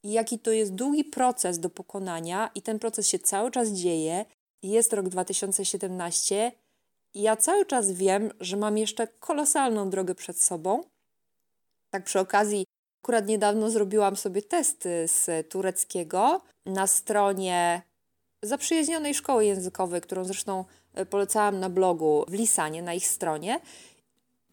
i 0.03 0.11
jaki 0.11 0.39
to 0.39 0.51
jest 0.51 0.75
długi 0.75 1.03
proces 1.03 1.59
do 1.59 1.69
pokonania, 1.69 2.49
i 2.55 2.61
ten 2.61 2.79
proces 2.79 3.07
się 3.07 3.19
cały 3.19 3.51
czas 3.51 3.69
dzieje. 3.69 4.25
Jest 4.63 4.93
rok 4.93 5.09
2017, 5.09 6.51
ja 7.15 7.35
cały 7.35 7.65
czas 7.65 7.91
wiem, 7.91 8.31
że 8.39 8.57
mam 8.57 8.77
jeszcze 8.77 9.07
kolosalną 9.07 9.89
drogę 9.89 10.15
przed 10.15 10.41
sobą. 10.41 10.83
Tak 11.89 12.03
przy 12.03 12.19
okazji, 12.19 12.65
akurat 13.01 13.27
niedawno 13.27 13.69
zrobiłam 13.69 14.15
sobie 14.15 14.41
testy 14.41 15.07
z 15.07 15.49
tureckiego 15.49 16.41
na 16.65 16.87
stronie 16.87 17.81
zaprzyjaźnionej 18.41 19.13
szkoły 19.13 19.45
językowej, 19.45 20.01
którą 20.01 20.25
zresztą 20.25 20.65
e, 20.93 21.05
polecałam 21.05 21.59
na 21.59 21.69
blogu 21.69 22.25
w 22.27 22.33
Lisanie, 22.33 22.81
na 22.81 22.93
ich 22.93 23.07
stronie. 23.07 23.59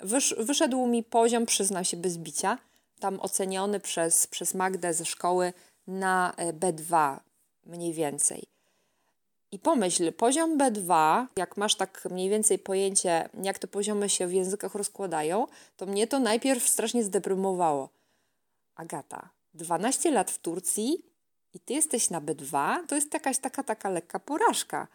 Wysz, 0.00 0.35
wyszedł 0.38 0.87
mi 0.87 1.02
poziom, 1.02 1.47
przyznam 1.47 1.85
się, 1.85 1.97
bez 1.97 2.19
bicia, 2.19 2.59
tam 3.00 3.21
oceniony 3.21 3.81
przez, 3.81 4.26
przez 4.26 4.54
Magdę 4.54 4.95
ze 4.95 5.04
szkoły 5.04 5.52
na 5.87 6.33
e, 6.37 6.52
B2 6.52 7.19
mniej 7.66 7.92
więcej. 7.92 8.51
I 9.52 9.59
pomyśl, 9.59 10.12
poziom 10.12 10.59
B2, 10.59 11.26
jak 11.37 11.56
masz 11.56 11.75
tak 11.75 12.09
mniej 12.11 12.30
więcej 12.30 12.59
pojęcie, 12.59 13.28
jak 13.42 13.59
te 13.59 13.66
poziomy 13.66 14.09
się 14.09 14.26
w 14.26 14.32
językach 14.32 14.75
rozkładają, 14.75 15.47
to 15.76 15.87
mnie 15.87 16.06
to 16.06 16.18
najpierw 16.18 16.68
strasznie 16.68 17.04
zdeprymowało. 17.04 17.88
Agata, 18.76 19.28
12 19.54 20.11
lat 20.11 20.30
w 20.30 20.38
Turcji 20.38 21.04
i 21.54 21.61
ty 21.61 21.75
jesteś 21.75 22.11
na 22.11 22.21
B2, 22.21 22.78
to 22.88 22.94
jest 22.94 23.14
jakaś 23.14 23.38
taka, 23.38 23.62
taka 23.62 23.90
lekka 23.90 24.18
porażka. 24.18 24.88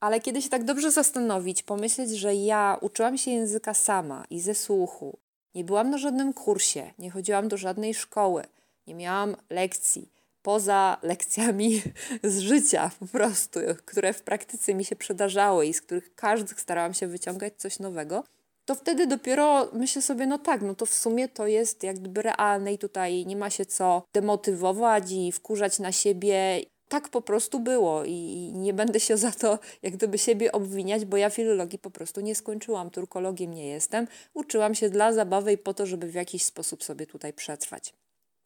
Ale 0.00 0.20
kiedy 0.20 0.42
się 0.42 0.48
tak 0.48 0.64
dobrze 0.64 0.90
zastanowić, 0.90 1.62
pomyśleć, 1.62 2.10
że 2.10 2.34
ja 2.34 2.78
uczyłam 2.80 3.18
się 3.18 3.30
języka 3.30 3.74
sama 3.74 4.24
i 4.30 4.40
ze 4.40 4.54
słuchu, 4.54 5.18
nie 5.54 5.64
byłam 5.64 5.90
na 5.90 5.98
żadnym 5.98 6.32
kursie, 6.32 6.92
nie 6.98 7.10
chodziłam 7.10 7.48
do 7.48 7.56
żadnej 7.56 7.94
szkoły, 7.94 8.44
nie 8.86 8.94
miałam 8.94 9.36
lekcji, 9.50 10.15
poza 10.46 10.98
lekcjami 11.02 11.82
z 12.22 12.38
życia 12.38 12.90
po 13.00 13.06
prostu, 13.06 13.60
które 13.84 14.12
w 14.12 14.22
praktyce 14.22 14.74
mi 14.74 14.84
się 14.84 14.96
przydarzały 14.96 15.66
i 15.66 15.74
z 15.74 15.80
których 15.80 16.14
każdy 16.14 16.54
starałam 16.54 16.94
się 16.94 17.06
wyciągać 17.06 17.52
coś 17.56 17.78
nowego, 17.78 18.24
to 18.64 18.74
wtedy 18.74 19.06
dopiero 19.06 19.68
myślę 19.72 20.02
sobie, 20.02 20.26
no 20.26 20.38
tak, 20.38 20.62
no 20.62 20.74
to 20.74 20.86
w 20.86 20.94
sumie 20.94 21.28
to 21.28 21.46
jest 21.46 21.82
jak 21.82 21.98
gdyby 21.98 22.22
realne 22.22 22.72
i 22.72 22.78
tutaj 22.78 23.26
nie 23.26 23.36
ma 23.36 23.50
się 23.50 23.66
co 23.66 24.02
demotywować 24.12 25.12
i 25.12 25.32
wkurzać 25.32 25.78
na 25.78 25.92
siebie. 25.92 26.60
Tak 26.88 27.08
po 27.08 27.20
prostu 27.22 27.60
było 27.60 28.04
i 28.04 28.50
nie 28.54 28.74
będę 28.74 29.00
się 29.00 29.16
za 29.16 29.32
to 29.32 29.58
jak 29.82 29.92
gdyby 29.92 30.18
siebie 30.18 30.52
obwiniać, 30.52 31.04
bo 31.04 31.16
ja 31.16 31.30
filologii 31.30 31.78
po 31.78 31.90
prostu 31.90 32.20
nie 32.20 32.34
skończyłam, 32.34 32.90
turkologiem 32.90 33.54
nie 33.54 33.66
jestem. 33.66 34.06
Uczyłam 34.34 34.74
się 34.74 34.90
dla 34.90 35.12
zabawy 35.12 35.52
i 35.52 35.58
po 35.58 35.74
to, 35.74 35.86
żeby 35.86 36.06
w 36.06 36.14
jakiś 36.14 36.42
sposób 36.42 36.84
sobie 36.84 37.06
tutaj 37.06 37.32
przetrwać. 37.32 37.94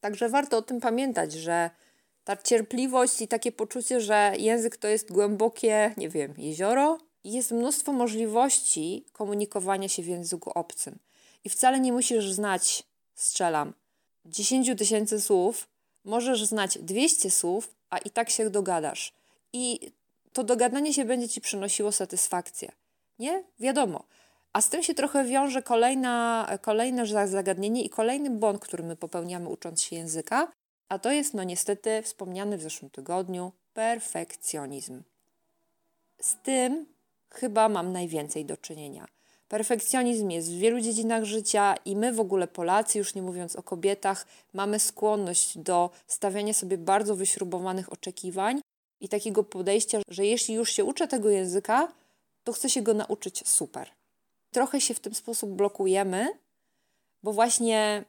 Także 0.01 0.29
warto 0.29 0.57
o 0.57 0.63
tym 0.63 0.81
pamiętać, 0.81 1.33
że 1.33 1.71
ta 2.25 2.37
cierpliwość 2.37 3.21
i 3.21 3.29
takie 3.29 3.53
poczucie, 3.53 4.01
że 4.01 4.33
język 4.39 4.77
to 4.77 4.89
jest 4.89 5.13
głębokie, 5.13 5.95
nie 5.97 6.09
wiem, 6.09 6.35
jezioro, 6.39 6.99
jest 7.25 7.51
mnóstwo 7.51 7.93
możliwości 7.93 9.05
komunikowania 9.13 9.89
się 9.89 10.03
w 10.03 10.07
języku 10.07 10.51
obcym. 10.55 10.99
I 11.45 11.51
wcale 11.51 11.81
nie 11.81 11.93
musisz 11.93 12.33
znać, 12.33 12.83
strzelam, 13.15 13.73
10 14.27 14.71
tysięcy 14.79 15.21
słów, 15.21 15.69
możesz 16.05 16.45
znać 16.45 16.79
200 16.79 17.31
słów, 17.31 17.75
a 17.91 17.99
i 17.99 18.11
tak 18.11 18.31
się 18.31 18.51
dogadasz. 18.51 19.13
I 19.53 19.93
to 20.33 20.45
dogadanie 20.45 20.95
się 20.95 21.05
będzie 21.05 21.29
ci 21.29 21.41
przynosiło 21.41 21.93
satysfakcję. 21.93 22.73
Nie? 23.19 23.45
Wiadomo. 23.61 24.05
A 24.53 24.61
z 24.61 24.69
tym 24.69 24.83
się 24.83 24.95
trochę 24.95 25.25
wiąże 25.25 25.63
kolejna, 25.63 26.49
kolejne 26.63 27.07
zagadnienie 27.27 27.83
i 27.83 27.91
kolejny 27.91 28.31
błąd, 28.31 28.61
który 28.61 28.83
my 28.83 28.97
popełniamy 28.97 29.49
ucząc 29.49 29.83
się 29.83 29.97
języka, 29.97 30.53
a 30.91 30.99
to 30.99 31.11
jest 31.11 31.35
no 31.35 31.45
niestety 31.45 32.03
wspomniany 32.03 32.59
w 32.59 32.63
zeszłym 32.63 32.91
tygodniu 32.91 33.53
perfekcjonizm. 33.75 35.03
Z 36.21 36.37
tym 36.43 36.87
chyba 37.31 37.69
mam 37.69 37.93
najwięcej 37.93 38.45
do 38.45 38.57
czynienia. 38.57 39.07
Perfekcjonizm 39.49 40.31
jest 40.31 40.53
w 40.53 40.59
wielu 40.59 40.81
dziedzinach 40.81 41.25
życia 41.25 41.75
i 41.85 41.97
my 41.97 42.13
w 42.13 42.21
ogóle 42.21 42.49
Polacy, 42.49 42.99
już 42.99 43.15
nie 43.15 43.23
mówiąc 43.23 43.57
o 43.57 43.63
kobietach, 43.63 44.27
mamy 44.53 44.79
skłonność 44.79 45.59
do 45.59 45.91
stawiania 46.07 46.55
sobie 46.55 46.79
bardzo 46.79 47.17
wyśrubowanych 47.17 47.93
oczekiwań 47.93 48.61
i 49.01 49.09
takiego 49.09 49.45
podejścia, 49.45 49.99
że 50.09 50.27
jeśli 50.27 50.55
już 50.55 50.73
się 50.73 50.85
uczę 50.85 51.09
tego 51.09 51.31
języka, 51.31 51.93
to 52.45 52.53
chcę 52.53 52.71
się 52.71 52.83
go 52.83 52.95
nauczyć 52.95 53.49
super. 53.49 53.91
Trochę 54.51 54.81
się 54.81 54.95
w 54.95 55.01
ten 55.01 55.15
sposób 55.15 55.51
blokujemy, 55.51 56.29
bo 57.23 57.33
właśnie 57.33 58.05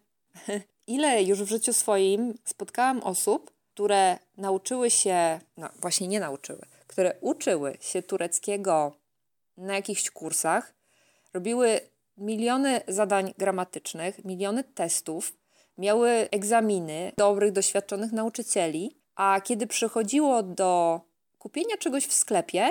ile 0.87 1.23
już 1.23 1.43
w 1.43 1.49
życiu 1.49 1.73
swoim 1.73 2.33
spotkałam 2.45 3.03
osób, 3.03 3.51
które 3.73 4.17
nauczyły 4.37 4.89
się, 4.89 5.39
no 5.57 5.69
właśnie 5.81 6.07
nie 6.07 6.19
nauczyły, 6.19 6.61
które 6.87 7.15
uczyły 7.21 7.77
się 7.79 8.03
tureckiego 8.03 8.91
na 9.57 9.75
jakichś 9.75 10.09
kursach, 10.09 10.73
robiły 11.33 11.79
miliony 12.17 12.81
zadań 12.87 13.33
gramatycznych, 13.37 14.25
miliony 14.25 14.63
testów, 14.63 15.33
miały 15.77 16.09
egzaminy 16.09 17.11
dobrych, 17.17 17.51
doświadczonych 17.51 18.11
nauczycieli, 18.11 18.95
a 19.15 19.41
kiedy 19.43 19.67
przychodziło 19.67 20.43
do 20.43 21.01
kupienia 21.39 21.77
czegoś 21.77 22.07
w 22.07 22.13
sklepie, 22.13 22.69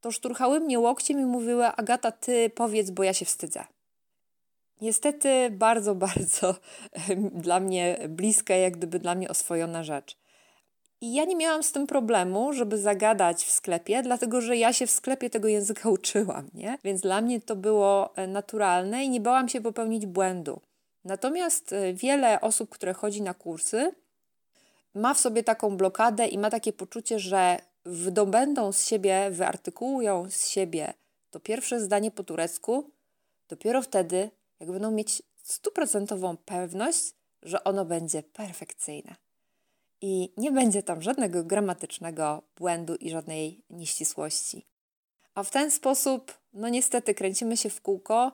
to 0.00 0.10
szturchały 0.10 0.60
mnie 0.60 0.80
łokciem 0.80 1.20
i 1.20 1.24
mówiły: 1.24 1.66
Agata, 1.66 2.12
ty 2.12 2.50
powiedz, 2.50 2.90
bo 2.90 3.02
ja 3.02 3.14
się 3.14 3.24
wstydzę. 3.24 3.64
Niestety 4.84 5.50
bardzo, 5.50 5.94
bardzo 6.06 6.54
dla 7.32 7.60
mnie 7.60 7.98
bliska, 8.08 8.54
jak 8.54 8.76
gdyby 8.76 8.98
dla 8.98 9.14
mnie 9.14 9.28
oswojona 9.28 9.84
rzecz. 9.84 10.16
I 11.00 11.14
ja 11.14 11.24
nie 11.24 11.36
miałam 11.36 11.62
z 11.62 11.72
tym 11.72 11.86
problemu, 11.86 12.52
żeby 12.52 12.78
zagadać 12.78 13.44
w 13.44 13.50
sklepie, 13.50 14.02
dlatego 14.02 14.40
że 14.40 14.56
ja 14.56 14.72
się 14.72 14.86
w 14.86 14.90
sklepie 14.90 15.30
tego 15.30 15.48
języka 15.48 15.88
uczyłam, 15.98 16.50
nie? 16.54 16.78
Więc 16.84 17.00
dla 17.00 17.20
mnie 17.20 17.40
to 17.40 17.56
było 17.56 18.16
e, 18.16 18.26
naturalne 18.26 19.04
i 19.04 19.08
nie 19.08 19.20
bałam 19.20 19.48
się 19.48 19.60
popełnić 19.60 20.06
błędu. 20.06 20.60
Natomiast 21.04 21.72
e, 21.72 21.94
wiele 21.94 22.40
osób, 22.40 22.70
które 22.70 22.94
chodzi 22.94 23.22
na 23.22 23.34
kursy, 23.34 23.94
ma 24.94 25.14
w 25.14 25.18
sobie 25.18 25.42
taką 25.42 25.76
blokadę 25.76 26.26
i 26.26 26.38
ma 26.38 26.50
takie 26.50 26.72
poczucie, 26.72 27.18
że 27.18 27.58
wydobędą 27.84 28.72
z 28.72 28.86
siebie, 28.86 29.28
wyartykułują 29.30 30.26
z 30.30 30.48
siebie 30.48 30.94
to 31.30 31.40
pierwsze 31.40 31.80
zdanie 31.80 32.10
po 32.10 32.24
turecku, 32.24 32.90
dopiero 33.48 33.82
wtedy, 33.82 34.30
jak 34.64 34.72
będą 34.72 34.90
mieć 34.90 35.22
stuprocentową 35.42 36.36
pewność, 36.36 37.14
że 37.42 37.64
ono 37.64 37.84
będzie 37.84 38.22
perfekcyjne. 38.22 39.16
I 40.00 40.32
nie 40.36 40.52
będzie 40.52 40.82
tam 40.82 41.02
żadnego 41.02 41.44
gramatycznego 41.44 42.42
błędu 42.56 42.94
i 42.94 43.10
żadnej 43.10 43.64
nieścisłości. 43.70 44.66
A 45.34 45.42
w 45.42 45.50
ten 45.50 45.70
sposób, 45.70 46.38
no 46.52 46.68
niestety, 46.68 47.14
kręcimy 47.14 47.56
się 47.56 47.70
w 47.70 47.80
kółko 47.80 48.32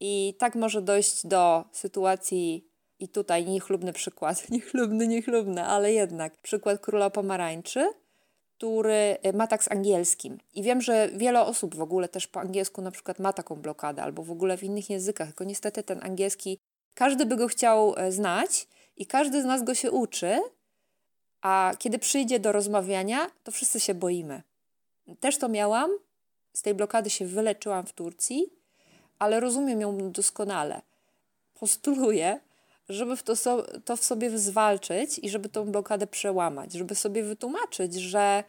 i 0.00 0.34
tak 0.38 0.54
może 0.54 0.82
dojść 0.82 1.26
do 1.26 1.64
sytuacji, 1.72 2.70
i 3.00 3.08
tutaj 3.08 3.46
niechlubny 3.46 3.92
przykład, 3.92 4.44
niechlubny, 4.50 5.08
niechlubny, 5.08 5.64
ale 5.64 5.92
jednak 5.92 6.36
przykład 6.36 6.80
króla 6.80 7.10
pomarańczy, 7.10 7.88
który 8.60 9.16
y, 9.26 9.32
ma 9.32 9.46
tak 9.46 9.64
z 9.64 9.70
angielskim. 9.70 10.38
I 10.54 10.62
wiem, 10.62 10.80
że 10.80 11.08
wiele 11.08 11.40
osób 11.40 11.74
w 11.74 11.80
ogóle 11.80 12.08
też 12.08 12.26
po 12.26 12.40
angielsku 12.40 12.82
na 12.82 12.90
przykład 12.90 13.18
ma 13.18 13.32
taką 13.32 13.56
blokadę, 13.56 14.02
albo 14.02 14.22
w 14.22 14.30
ogóle 14.30 14.58
w 14.58 14.62
innych 14.62 14.90
językach, 14.90 15.28
tylko 15.28 15.44
niestety 15.44 15.82
ten 15.82 16.04
angielski, 16.04 16.58
każdy 16.94 17.26
by 17.26 17.36
go 17.36 17.48
chciał 17.48 17.94
e, 17.96 18.12
znać 18.12 18.66
i 18.96 19.06
każdy 19.06 19.42
z 19.42 19.44
nas 19.44 19.62
go 19.62 19.74
się 19.74 19.90
uczy, 19.90 20.40
a 21.40 21.72
kiedy 21.78 21.98
przyjdzie 21.98 22.40
do 22.40 22.52
rozmawiania, 22.52 23.30
to 23.44 23.52
wszyscy 23.52 23.80
się 23.80 23.94
boimy. 23.94 24.42
Też 25.20 25.38
to 25.38 25.48
miałam, 25.48 25.90
z 26.52 26.62
tej 26.62 26.74
blokady 26.74 27.10
się 27.10 27.26
wyleczyłam 27.26 27.86
w 27.86 27.92
Turcji, 27.92 28.52
ale 29.18 29.40
rozumiem 29.40 29.80
ją 29.80 30.12
doskonale. 30.12 30.82
Postuluję, 31.60 32.40
żeby 32.90 33.16
w 33.16 33.22
to, 33.22 33.36
so, 33.36 33.66
to 33.84 33.96
w 33.96 34.04
sobie 34.04 34.38
zwalczyć 34.38 35.18
i 35.18 35.30
żeby 35.30 35.48
tą 35.48 35.64
blokadę 35.72 36.06
przełamać, 36.06 36.72
żeby 36.72 36.94
sobie 36.94 37.22
wytłumaczyć, 37.22 37.94
że 37.94 38.44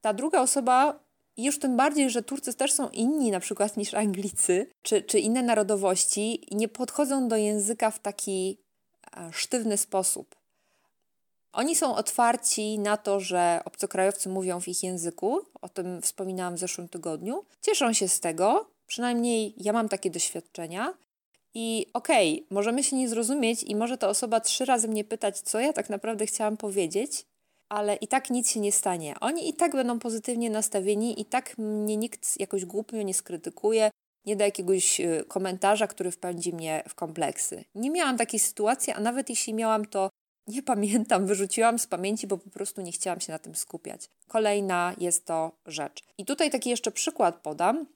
ta 0.00 0.12
druga 0.12 0.40
osoba, 0.40 1.00
już 1.36 1.58
tym 1.58 1.76
bardziej, 1.76 2.10
że 2.10 2.22
Turcy 2.22 2.54
też 2.54 2.72
są 2.72 2.88
inni 2.88 3.30
na 3.30 3.40
przykład 3.40 3.76
niż 3.76 3.94
Anglicy, 3.94 4.66
czy, 4.82 5.02
czy 5.02 5.18
inne 5.18 5.42
narodowości 5.42 6.46
nie 6.50 6.68
podchodzą 6.68 7.28
do 7.28 7.36
języka 7.36 7.90
w 7.90 7.98
taki 7.98 8.58
e, 9.16 9.30
sztywny 9.32 9.76
sposób. 9.76 10.34
Oni 11.52 11.76
są 11.76 11.94
otwarci 11.94 12.78
na 12.78 12.96
to, 12.96 13.20
że 13.20 13.60
obcokrajowcy 13.64 14.28
mówią 14.28 14.60
w 14.60 14.68
ich 14.68 14.82
języku, 14.82 15.40
o 15.60 15.68
tym 15.68 16.02
wspominałam 16.02 16.54
w 16.54 16.58
zeszłym 16.58 16.88
tygodniu. 16.88 17.44
Cieszą 17.62 17.92
się 17.92 18.08
z 18.08 18.20
tego, 18.20 18.70
przynajmniej 18.86 19.54
ja 19.56 19.72
mam 19.72 19.88
takie 19.88 20.10
doświadczenia, 20.10 20.94
i 21.60 21.86
okej, 21.94 22.34
okay, 22.34 22.46
możemy 22.50 22.82
się 22.82 22.96
nie 22.96 23.08
zrozumieć 23.08 23.62
i 23.62 23.76
może 23.76 23.98
ta 23.98 24.08
osoba 24.08 24.40
trzy 24.40 24.64
razy 24.64 24.88
mnie 24.88 25.04
pytać, 25.04 25.40
co 25.40 25.60
ja 25.60 25.72
tak 25.72 25.90
naprawdę 25.90 26.26
chciałam 26.26 26.56
powiedzieć, 26.56 27.24
ale 27.68 27.96
i 27.96 28.08
tak 28.08 28.30
nic 28.30 28.50
się 28.50 28.60
nie 28.60 28.72
stanie. 28.72 29.14
Oni 29.20 29.48
i 29.48 29.54
tak 29.54 29.72
będą 29.72 29.98
pozytywnie 29.98 30.50
nastawieni, 30.50 31.20
i 31.20 31.24
tak 31.24 31.58
mnie 31.58 31.96
nikt 31.96 32.40
jakoś 32.40 32.64
głupio 32.64 33.02
nie 33.02 33.14
skrytykuje, 33.14 33.90
nie 34.26 34.36
da 34.36 34.44
jakiegoś 34.44 35.00
y, 35.00 35.24
komentarza, 35.28 35.86
który 35.86 36.10
wpędzi 36.10 36.52
mnie 36.52 36.82
w 36.88 36.94
kompleksy. 36.94 37.64
Nie 37.74 37.90
miałam 37.90 38.16
takiej 38.16 38.40
sytuacji, 38.40 38.92
a 38.92 39.00
nawet 39.00 39.30
jeśli 39.30 39.54
miałam, 39.54 39.86
to 39.86 40.10
nie 40.46 40.62
pamiętam, 40.62 41.26
wyrzuciłam 41.26 41.78
z 41.78 41.86
pamięci, 41.86 42.26
bo 42.26 42.38
po 42.38 42.50
prostu 42.50 42.80
nie 42.80 42.92
chciałam 42.92 43.20
się 43.20 43.32
na 43.32 43.38
tym 43.38 43.54
skupiać. 43.54 44.08
Kolejna 44.28 44.94
jest 44.98 45.24
to 45.24 45.52
rzecz. 45.66 46.04
I 46.18 46.24
tutaj 46.24 46.50
taki 46.50 46.70
jeszcze 46.70 46.90
przykład 46.90 47.42
podam. 47.42 47.86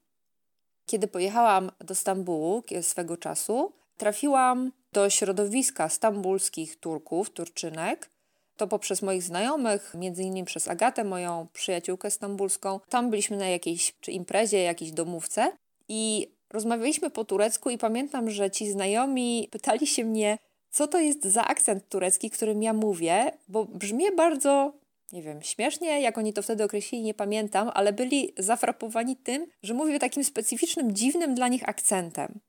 Kiedy 0.93 1.09
pojechałam 1.09 1.71
do 1.81 1.95
Stambułu 1.95 2.63
swego 2.83 3.17
czasu, 3.17 3.73
trafiłam 3.97 4.73
do 4.93 5.11
środowiska 5.11 5.89
stambulskich 5.89 6.77
Turków, 6.81 7.31
Turczynek, 7.31 8.11
to 8.57 8.67
poprzez 8.67 9.03
moich 9.03 9.23
znajomych, 9.23 9.95
między 9.95 10.23
innymi 10.23 10.47
przez 10.47 10.69
Agatę, 10.69 11.05
moją 11.05 11.47
przyjaciółkę 11.53 12.11
stambulską. 12.11 12.81
Tam 12.89 13.11
byliśmy 13.11 13.37
na 13.37 13.49
jakiejś 13.49 13.95
czy 14.01 14.13
imprezie, 14.13 14.63
jakiejś 14.63 14.93
domówce 14.93 15.53
i 15.89 16.29
rozmawialiśmy 16.51 17.11
po 17.11 17.25
turecku 17.25 17.71
i 17.71 17.79
pamiętam, 17.79 18.31
że 18.31 18.51
ci 18.51 18.71
znajomi 18.71 19.49
pytali 19.51 19.87
się 19.87 20.05
mnie, 20.05 20.39
co 20.71 20.89
to 20.89 20.99
jest 20.99 21.25
za 21.25 21.45
akcent 21.45 21.89
turecki, 21.89 22.31
którym 22.31 22.63
ja 22.63 22.73
mówię, 22.73 23.33
bo 23.49 23.65
brzmi 23.65 24.05
bardzo, 24.17 24.73
nie 25.12 25.23
wiem, 25.23 25.42
śmiesznie, 25.42 26.00
jak 26.00 26.19
oni 26.19 26.33
to 26.33 26.42
wtedy 26.42 26.64
określili, 26.64 27.04
nie 27.04 27.14
pamiętam, 27.14 27.71
ale 27.75 27.92
byli 27.92 28.33
zafrapowani 28.38 29.16
tym, 29.16 29.47
że 29.62 29.75
mówię 29.75 29.99
takim 29.99 30.25
specyficznym, 30.25 30.95
dziwnym 30.95 31.35
dla 31.35 31.49
nich 31.49 31.69
akcentem. 31.69 32.40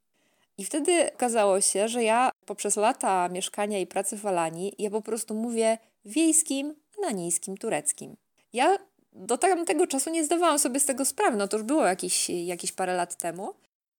I 0.57 0.65
wtedy 0.65 1.13
okazało 1.13 1.61
się, 1.61 1.87
że 1.87 2.03
ja 2.03 2.31
poprzez 2.45 2.75
lata 2.75 3.29
mieszkania 3.29 3.79
i 3.79 3.87
pracy 3.87 4.17
w 4.17 4.25
Alanii, 4.25 4.75
ja 4.77 4.89
po 4.89 5.01
prostu 5.01 5.33
mówię 5.33 5.77
wiejskim, 6.05 6.75
ananijskim, 6.97 7.57
tureckim. 7.57 8.15
Ja 8.53 8.77
do 9.13 9.37
tamtego 9.37 9.87
czasu 9.87 10.09
nie 10.09 10.23
zdawałam 10.23 10.59
sobie 10.59 10.79
z 10.79 10.85
tego 10.85 11.05
sprawy, 11.05 11.37
no 11.37 11.47
to 11.47 11.57
już 11.57 11.65
było 11.65 11.85
jakieś, 11.85 12.29
jakieś 12.29 12.71
parę 12.71 12.95
lat 12.95 13.15
temu, 13.15 13.53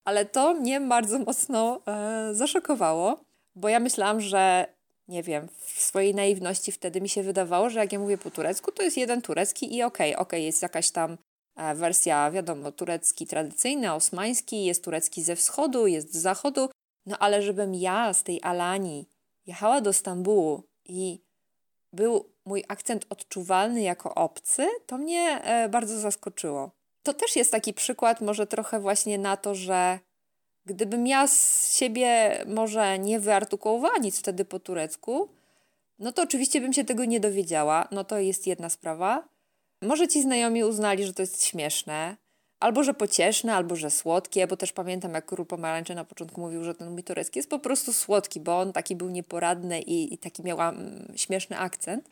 ale 0.04 0.24
to 0.24 0.54
mnie 0.54 0.80
bardzo 0.80 1.18
mocno 1.18 1.80
e, 1.86 2.34
zaszokowało, 2.34 3.20
bo 3.54 3.68
ja 3.68 3.80
myślałam, 3.80 4.20
że 4.20 4.66
nie 5.08 5.22
wiem, 5.22 5.48
w 5.58 5.80
swojej 5.82 6.14
naiwności 6.14 6.72
wtedy 6.72 7.00
mi 7.00 7.08
się 7.08 7.22
wydawało, 7.22 7.70
że 7.70 7.78
jak 7.78 7.92
ja 7.92 7.98
mówię 7.98 8.18
po 8.18 8.30
turecku, 8.30 8.72
to 8.72 8.82
jest 8.82 8.96
jeden 8.96 9.22
turecki 9.22 9.76
i 9.76 9.82
okej, 9.82 10.14
okay, 10.14 10.22
okej, 10.22 10.38
okay, 10.38 10.40
jest 10.40 10.62
jakaś 10.62 10.90
tam 10.90 11.18
e, 11.56 11.74
wersja, 11.74 12.30
wiadomo, 12.30 12.72
turecki 12.72 13.26
tradycyjny, 13.26 13.92
osmański, 13.92 14.64
jest 14.64 14.84
turecki 14.84 15.22
ze 15.22 15.36
wschodu, 15.36 15.86
jest 15.86 16.14
z 16.14 16.16
zachodu, 16.16 16.68
no 17.06 17.18
ale 17.18 17.42
żebym 17.42 17.74
ja 17.74 18.12
z 18.12 18.22
tej 18.22 18.42
Alanii 18.42 19.08
jechała 19.46 19.80
do 19.80 19.92
Stambułu 19.92 20.62
i 20.84 21.20
był 21.92 22.32
mój 22.44 22.64
akcent 22.68 23.06
odczuwalny 23.10 23.82
jako 23.82 24.14
obcy, 24.14 24.66
to 24.86 24.98
mnie 24.98 25.42
e, 25.44 25.68
bardzo 25.68 26.00
zaskoczyło. 26.00 26.70
To 27.02 27.14
też 27.14 27.36
jest 27.36 27.52
taki 27.52 27.74
przykład, 27.74 28.20
może 28.20 28.46
trochę 28.46 28.80
właśnie 28.80 29.18
na 29.18 29.36
to, 29.36 29.54
że 29.54 29.98
gdybym 30.66 31.06
ja 31.06 31.26
z 31.26 31.76
siebie 31.76 32.38
może 32.46 32.98
nie 32.98 33.20
wyartykułowała 33.20 33.98
nic 33.98 34.18
wtedy 34.18 34.44
po 34.44 34.60
turecku, 34.60 35.28
no 35.98 36.12
to 36.12 36.22
oczywiście 36.22 36.60
bym 36.60 36.72
się 36.72 36.84
tego 36.84 37.04
nie 37.04 37.20
dowiedziała. 37.20 37.88
No 37.90 38.04
to 38.04 38.18
jest 38.18 38.46
jedna 38.46 38.68
sprawa. 38.68 39.28
Może 39.82 40.08
ci 40.08 40.22
znajomi 40.22 40.64
uznali, 40.64 41.04
że 41.04 41.14
to 41.14 41.22
jest 41.22 41.44
śmieszne, 41.44 42.16
albo 42.60 42.82
że 42.84 42.94
pocieszne, 42.94 43.54
albo 43.54 43.76
że 43.76 43.90
słodkie, 43.90 44.46
bo 44.46 44.56
też 44.56 44.72
pamiętam, 44.72 45.14
jak 45.14 45.26
Król 45.26 45.46
Pomarańczy 45.46 45.94
na 45.94 46.04
początku 46.04 46.40
mówił, 46.40 46.64
że 46.64 46.74
ten 46.74 46.90
mój 46.90 47.02
turecki 47.02 47.38
jest 47.38 47.50
po 47.50 47.58
prostu 47.58 47.92
słodki, 47.92 48.40
bo 48.40 48.58
on 48.58 48.72
taki 48.72 48.96
był 48.96 49.08
nieporadny 49.08 49.80
i, 49.80 50.14
i 50.14 50.18
taki 50.18 50.42
miał 50.42 50.58
um, 50.58 51.12
śmieszny 51.16 51.58
akcent. 51.58 52.08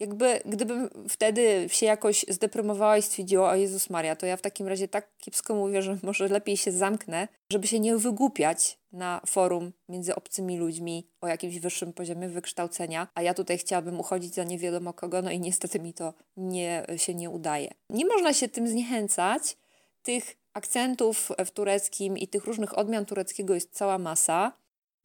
Jakby, 0.00 0.40
gdybym 0.44 0.90
wtedy 1.08 1.66
się 1.68 1.86
jakoś 1.86 2.24
zdeprymowała 2.28 2.98
i 2.98 3.02
stwierdziła, 3.02 3.50
o 3.50 3.54
Jezus 3.54 3.90
Maria, 3.90 4.16
to 4.16 4.26
ja 4.26 4.36
w 4.36 4.40
takim 4.40 4.68
razie 4.68 4.88
tak 4.88 5.08
kiepsko 5.18 5.54
mówię, 5.54 5.82
że 5.82 5.98
może 6.02 6.28
lepiej 6.28 6.56
się 6.56 6.72
zamknę, 6.72 7.28
żeby 7.52 7.66
się 7.66 7.80
nie 7.80 7.96
wygłupiać 7.96 8.78
na 8.92 9.20
forum 9.26 9.72
między 9.88 10.14
obcymi 10.14 10.58
ludźmi 10.58 11.08
o 11.20 11.28
jakimś 11.28 11.58
wyższym 11.58 11.92
poziomie 11.92 12.28
wykształcenia, 12.28 13.08
a 13.14 13.22
ja 13.22 13.34
tutaj 13.34 13.58
chciałabym 13.58 14.00
uchodzić 14.00 14.34
za 14.34 14.44
nie 14.44 14.58
wiadomo 14.58 14.92
kogo, 14.92 15.22
no 15.22 15.30
i 15.30 15.40
niestety 15.40 15.80
mi 15.80 15.94
to 15.94 16.14
nie, 16.36 16.86
się 16.96 17.14
nie 17.14 17.30
udaje. 17.30 17.70
Nie 17.90 18.06
można 18.06 18.32
się 18.32 18.48
tym 18.48 18.68
zniechęcać, 18.68 19.56
tych 20.02 20.36
akcentów 20.54 21.32
w 21.46 21.50
tureckim 21.50 22.18
i 22.18 22.28
tych 22.28 22.44
różnych 22.44 22.78
odmian 22.78 23.06
tureckiego 23.06 23.54
jest 23.54 23.74
cała 23.74 23.98
masa. 23.98 24.52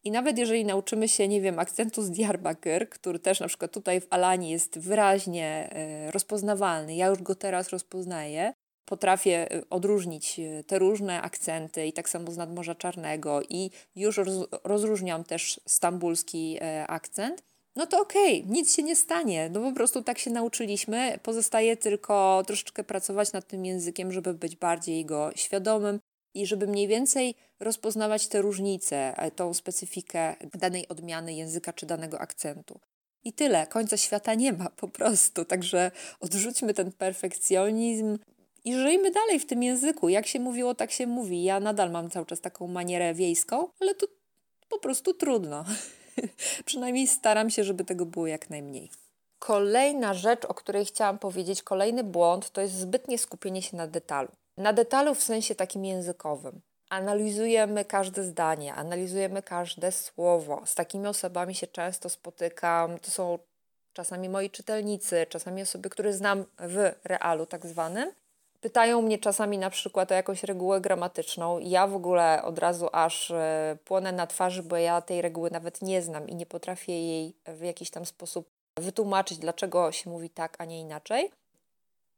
I 0.04 0.10
nawet 0.10 0.38
jeżeli 0.38 0.64
nauczymy 0.64 1.08
się, 1.08 1.28
nie 1.28 1.40
wiem, 1.40 1.58
akcentu 1.58 2.02
z 2.02 2.10
Diyarbakir, 2.10 2.88
który 2.88 3.18
też 3.18 3.40
na 3.40 3.48
przykład 3.48 3.72
tutaj 3.72 4.00
w 4.00 4.06
Alanii 4.10 4.50
jest 4.50 4.78
wyraźnie 4.78 5.70
e, 5.72 6.10
rozpoznawalny, 6.10 6.94
ja 6.94 7.06
już 7.06 7.22
go 7.22 7.34
teraz 7.34 7.68
rozpoznaję, 7.68 8.54
potrafię 8.84 9.52
e, 9.52 9.62
odróżnić 9.70 10.40
e, 10.40 10.64
te 10.64 10.78
różne 10.78 11.22
akcenty 11.22 11.86
i 11.86 11.92
tak 11.92 12.08
samo 12.08 12.30
z 12.30 12.36
nadmorza 12.36 12.74
czarnego 12.74 13.42
i 13.48 13.70
już 13.96 14.20
rozróżniam 14.64 15.24
też 15.24 15.60
stambulski 15.66 16.58
akcent, 16.88 17.42
no 17.76 17.86
to 17.86 18.00
okej, 18.00 18.40
okay, 18.40 18.52
nic 18.52 18.76
się 18.76 18.82
nie 18.82 18.96
stanie. 18.96 19.50
No 19.52 19.60
po 19.60 19.72
prostu 19.72 20.02
tak 20.02 20.18
się 20.18 20.30
nauczyliśmy. 20.30 21.18
Pozostaje 21.22 21.76
tylko 21.76 22.42
troszeczkę 22.46 22.84
pracować 22.84 23.32
nad 23.32 23.46
tym 23.46 23.64
językiem, 23.64 24.12
żeby 24.12 24.34
być 24.34 24.56
bardziej 24.56 25.04
go 25.04 25.30
świadomym 25.36 26.00
i 26.34 26.46
żeby 26.46 26.66
mniej 26.66 26.88
więcej 26.88 27.34
rozpoznawać 27.60 28.28
te 28.28 28.42
różnice, 28.42 29.16
e, 29.16 29.30
tą 29.30 29.54
specyfikę 29.54 30.36
danej 30.54 30.88
odmiany 30.88 31.34
języka 31.34 31.72
czy 31.72 31.86
danego 31.86 32.20
akcentu. 32.20 32.80
I 33.24 33.32
tyle, 33.32 33.66
końca 33.66 33.96
świata 33.96 34.34
nie 34.34 34.52
ma 34.52 34.70
po 34.70 34.88
prostu. 34.88 35.44
Także 35.44 35.90
odrzućmy 36.20 36.74
ten 36.74 36.92
perfekcjonizm 36.92 38.18
i 38.64 38.74
żyjmy 38.74 39.10
dalej 39.10 39.40
w 39.40 39.46
tym 39.46 39.62
języku. 39.62 40.08
Jak 40.08 40.26
się 40.26 40.40
mówiło, 40.40 40.74
tak 40.74 40.90
się 40.90 41.06
mówi. 41.06 41.44
Ja 41.44 41.60
nadal 41.60 41.90
mam 41.90 42.10
cały 42.10 42.26
czas 42.26 42.40
taką 42.40 42.68
manierę 42.68 43.14
wiejską, 43.14 43.68
ale 43.80 43.94
to 43.94 44.06
po 44.68 44.78
prostu 44.78 45.14
trudno. 45.14 45.64
Przynajmniej 46.64 47.06
staram 47.06 47.50
się, 47.50 47.64
żeby 47.64 47.84
tego 47.84 48.06
było 48.06 48.26
jak 48.26 48.50
najmniej. 48.50 48.90
Kolejna 49.38 50.14
rzecz, 50.14 50.44
o 50.44 50.54
której 50.54 50.84
chciałam 50.84 51.18
powiedzieć, 51.18 51.62
kolejny 51.62 52.04
błąd, 52.04 52.50
to 52.50 52.60
jest 52.60 52.74
zbytnie 52.74 53.18
skupienie 53.18 53.62
się 53.62 53.76
na 53.76 53.86
detalu. 53.86 54.28
Na 54.56 54.72
detalu 54.72 55.14
w 55.14 55.22
sensie 55.22 55.54
takim 55.54 55.84
językowym. 55.84 56.60
Analizujemy 56.90 57.84
każde 57.84 58.24
zdanie, 58.24 58.74
analizujemy 58.74 59.42
każde 59.42 59.92
słowo. 59.92 60.62
Z 60.66 60.74
takimi 60.74 61.06
osobami 61.06 61.54
się 61.54 61.66
często 61.66 62.08
spotykam. 62.08 62.98
To 62.98 63.10
są 63.10 63.38
czasami 63.92 64.28
moi 64.28 64.50
czytelnicy, 64.50 65.26
czasami 65.28 65.62
osoby, 65.62 65.90
które 65.90 66.12
znam 66.12 66.44
w 66.58 66.92
realu 67.04 67.46
tak 67.46 67.66
zwanym. 67.66 68.12
Pytają 68.60 69.02
mnie 69.02 69.18
czasami 69.18 69.58
na 69.58 69.70
przykład 69.70 70.12
o 70.12 70.14
jakąś 70.14 70.44
regułę 70.44 70.80
gramatyczną. 70.80 71.58
Ja 71.58 71.86
w 71.86 71.94
ogóle 71.94 72.42
od 72.42 72.58
razu 72.58 72.88
aż 72.92 73.30
e, 73.30 73.76
płonę 73.84 74.12
na 74.12 74.26
twarzy, 74.26 74.62
bo 74.62 74.76
ja 74.76 75.00
tej 75.00 75.22
reguły 75.22 75.50
nawet 75.50 75.82
nie 75.82 76.02
znam 76.02 76.28
i 76.28 76.34
nie 76.34 76.46
potrafię 76.46 76.92
jej 76.92 77.36
w 77.46 77.60
jakiś 77.60 77.90
tam 77.90 78.06
sposób 78.06 78.48
wytłumaczyć, 78.76 79.38
dlaczego 79.38 79.92
się 79.92 80.10
mówi 80.10 80.30
tak, 80.30 80.56
a 80.58 80.64
nie 80.64 80.80
inaczej. 80.80 81.30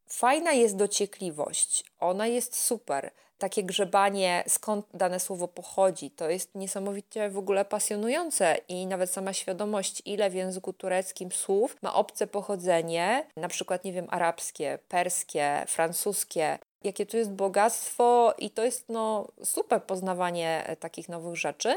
Fajna 0.07 0.53
jest 0.53 0.77
dociekliwość, 0.77 1.85
ona 2.01 2.27
jest 2.27 2.57
super. 2.57 3.11
Takie 3.39 3.65
grzebanie, 3.65 4.45
skąd 4.49 4.87
dane 4.95 5.21
słowo 5.21 5.49
pochodzi, 5.49 6.11
to 6.11 6.31
jest 6.31 6.55
niesamowicie 6.55 7.31
w 7.31 7.39
ogóle 7.39 7.65
pasjonujące 7.65 8.57
i 8.69 8.87
nawet 8.87 9.11
sama 9.11 9.33
świadomość, 9.33 10.03
ile 10.05 10.31
w 10.31 10.35
języku 10.35 10.73
tureckim 10.73 11.33
słów 11.33 11.77
ma 11.83 11.95
obce 11.95 12.27
pochodzenie, 12.27 13.27
na 13.37 13.49
przykład, 13.49 13.85
nie 13.85 13.93
wiem, 13.93 14.07
arabskie, 14.11 14.79
perskie, 14.89 15.65
francuskie, 15.69 16.59
jakie 16.85 17.07
tu 17.07 17.17
jest 17.17 17.31
bogactwo 17.31 18.35
i 18.39 18.51
to 18.51 18.65
jest 18.65 18.89
no 18.89 19.29
super 19.45 19.83
poznawanie 19.83 20.77
takich 20.81 21.09
nowych 21.09 21.37
rzeczy. 21.37 21.75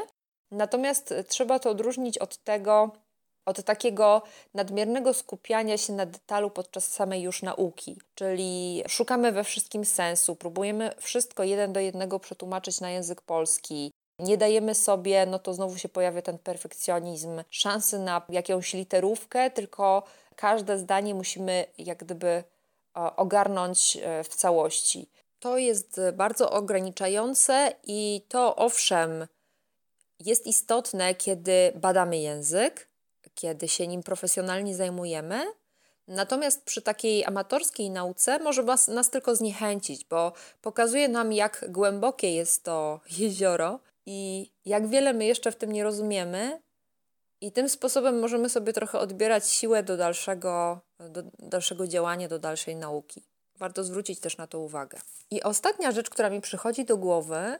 Natomiast 0.50 1.14
trzeba 1.28 1.58
to 1.58 1.70
odróżnić 1.70 2.18
od 2.18 2.36
tego, 2.36 2.90
od 3.46 3.64
takiego 3.64 4.22
nadmiernego 4.54 5.14
skupiania 5.14 5.78
się 5.78 5.92
na 5.92 6.06
detalu 6.06 6.50
podczas 6.50 6.88
samej 6.88 7.22
już 7.22 7.42
nauki. 7.42 7.98
Czyli 8.14 8.82
szukamy 8.88 9.32
we 9.32 9.44
wszystkim 9.44 9.84
sensu, 9.84 10.36
próbujemy 10.36 10.90
wszystko 10.98 11.44
jeden 11.44 11.72
do 11.72 11.80
jednego 11.80 12.20
przetłumaczyć 12.20 12.80
na 12.80 12.90
język 12.90 13.20
polski. 13.20 13.92
Nie 14.18 14.38
dajemy 14.38 14.74
sobie, 14.74 15.26
no 15.26 15.38
to 15.38 15.54
znowu 15.54 15.78
się 15.78 15.88
pojawia 15.88 16.22
ten 16.22 16.38
perfekcjonizm, 16.38 17.42
szansy 17.50 17.98
na 17.98 18.22
jakąś 18.28 18.74
literówkę, 18.74 19.50
tylko 19.50 20.02
każde 20.36 20.78
zdanie 20.78 21.14
musimy 21.14 21.64
jak 21.78 21.98
gdyby 21.98 22.28
e, 22.28 22.44
ogarnąć 23.16 23.98
e, 24.02 24.24
w 24.24 24.28
całości. 24.28 25.08
To 25.40 25.58
jest 25.58 26.00
bardzo 26.12 26.50
ograniczające 26.50 27.72
i 27.84 28.22
to 28.28 28.56
owszem 28.56 29.26
jest 30.20 30.46
istotne, 30.46 31.14
kiedy 31.14 31.72
badamy 31.74 32.18
język, 32.18 32.89
kiedy 33.40 33.68
się 33.68 33.86
nim 33.86 34.02
profesjonalnie 34.02 34.76
zajmujemy. 34.76 35.42
Natomiast 36.08 36.64
przy 36.64 36.82
takiej 36.82 37.24
amatorskiej 37.24 37.90
nauce 37.90 38.38
może 38.38 38.64
nas, 38.88 39.10
tylko 39.10 39.36
zniechęcić, 39.36 40.04
bo 40.04 40.32
pokazuje 40.62 41.08
nam, 41.08 41.32
jak 41.32 41.64
głębokie 41.68 42.34
jest 42.34 42.64
to 42.64 43.00
jezioro 43.18 43.80
i 44.06 44.50
jak 44.64 44.88
wiele 44.88 45.12
my 45.12 45.24
jeszcze 45.24 45.52
w 45.52 45.56
tym 45.56 45.72
nie 45.72 45.84
rozumiemy, 45.84 46.60
i 47.40 47.52
tym 47.52 47.68
sposobem 47.68 48.18
możemy 48.18 48.48
sobie 48.48 48.72
trochę 48.72 48.98
odbierać 48.98 49.48
siłę 49.48 49.82
do 49.82 49.96
dalszego, 49.96 50.80
do 50.98 51.22
dalszego 51.38 51.86
działania, 51.86 52.28
do 52.28 52.38
dalszej 52.38 52.76
nauki. 52.76 53.22
Warto 53.58 53.84
zwrócić 53.84 54.20
też 54.20 54.36
na 54.36 54.46
to 54.46 54.60
uwagę. 54.60 54.98
I 55.30 55.42
ostatnia 55.42 55.92
rzecz, 55.92 56.10
która 56.10 56.30
mi 56.30 56.40
przychodzi 56.40 56.84
do 56.84 56.96
głowy, 56.96 57.58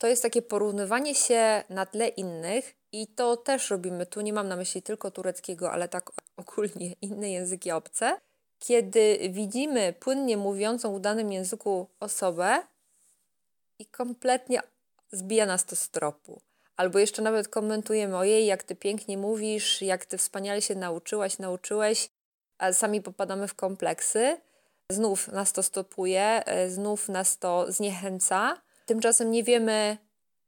to 0.00 0.06
jest 0.06 0.22
takie 0.22 0.42
porównywanie 0.42 1.14
się 1.14 1.64
na 1.68 1.86
tle 1.86 2.08
innych 2.08 2.74
i 2.92 3.06
to 3.06 3.36
też 3.36 3.70
robimy. 3.70 4.06
Tu 4.06 4.20
nie 4.20 4.32
mam 4.32 4.48
na 4.48 4.56
myśli 4.56 4.82
tylko 4.82 5.10
tureckiego, 5.10 5.72
ale 5.72 5.88
tak 5.88 6.12
ogólnie 6.36 6.92
inne 7.02 7.30
języki 7.30 7.70
obce. 7.70 8.20
Kiedy 8.58 9.18
widzimy 9.30 9.94
płynnie 10.00 10.36
mówiącą 10.36 10.94
w 10.94 11.00
danym 11.00 11.32
języku 11.32 11.86
osobę 12.00 12.62
i 13.78 13.86
kompletnie 13.86 14.60
zbija 15.12 15.46
nas 15.46 15.64
to 15.64 15.76
z 15.76 15.88
tropu. 15.88 16.40
Albo 16.76 16.98
jeszcze 16.98 17.22
nawet 17.22 17.48
komentujemy, 17.48 18.16
ojej, 18.16 18.46
jak 18.46 18.62
ty 18.62 18.76
pięknie 18.76 19.18
mówisz, 19.18 19.82
jak 19.82 20.06
ty 20.06 20.18
wspaniale 20.18 20.62
się 20.62 20.74
nauczyłaś, 20.74 21.38
nauczyłeś, 21.38 22.10
a 22.58 22.72
sami 22.72 23.02
popadamy 23.02 23.48
w 23.48 23.54
kompleksy. 23.54 24.36
Znów 24.92 25.28
nas 25.28 25.52
to 25.52 25.62
stopuje, 25.62 26.44
e, 26.46 26.70
znów 26.70 27.08
nas 27.08 27.38
to 27.38 27.72
zniechęca. 27.72 28.60
Tymczasem 28.90 29.30
nie 29.30 29.44
wiemy, 29.44 29.96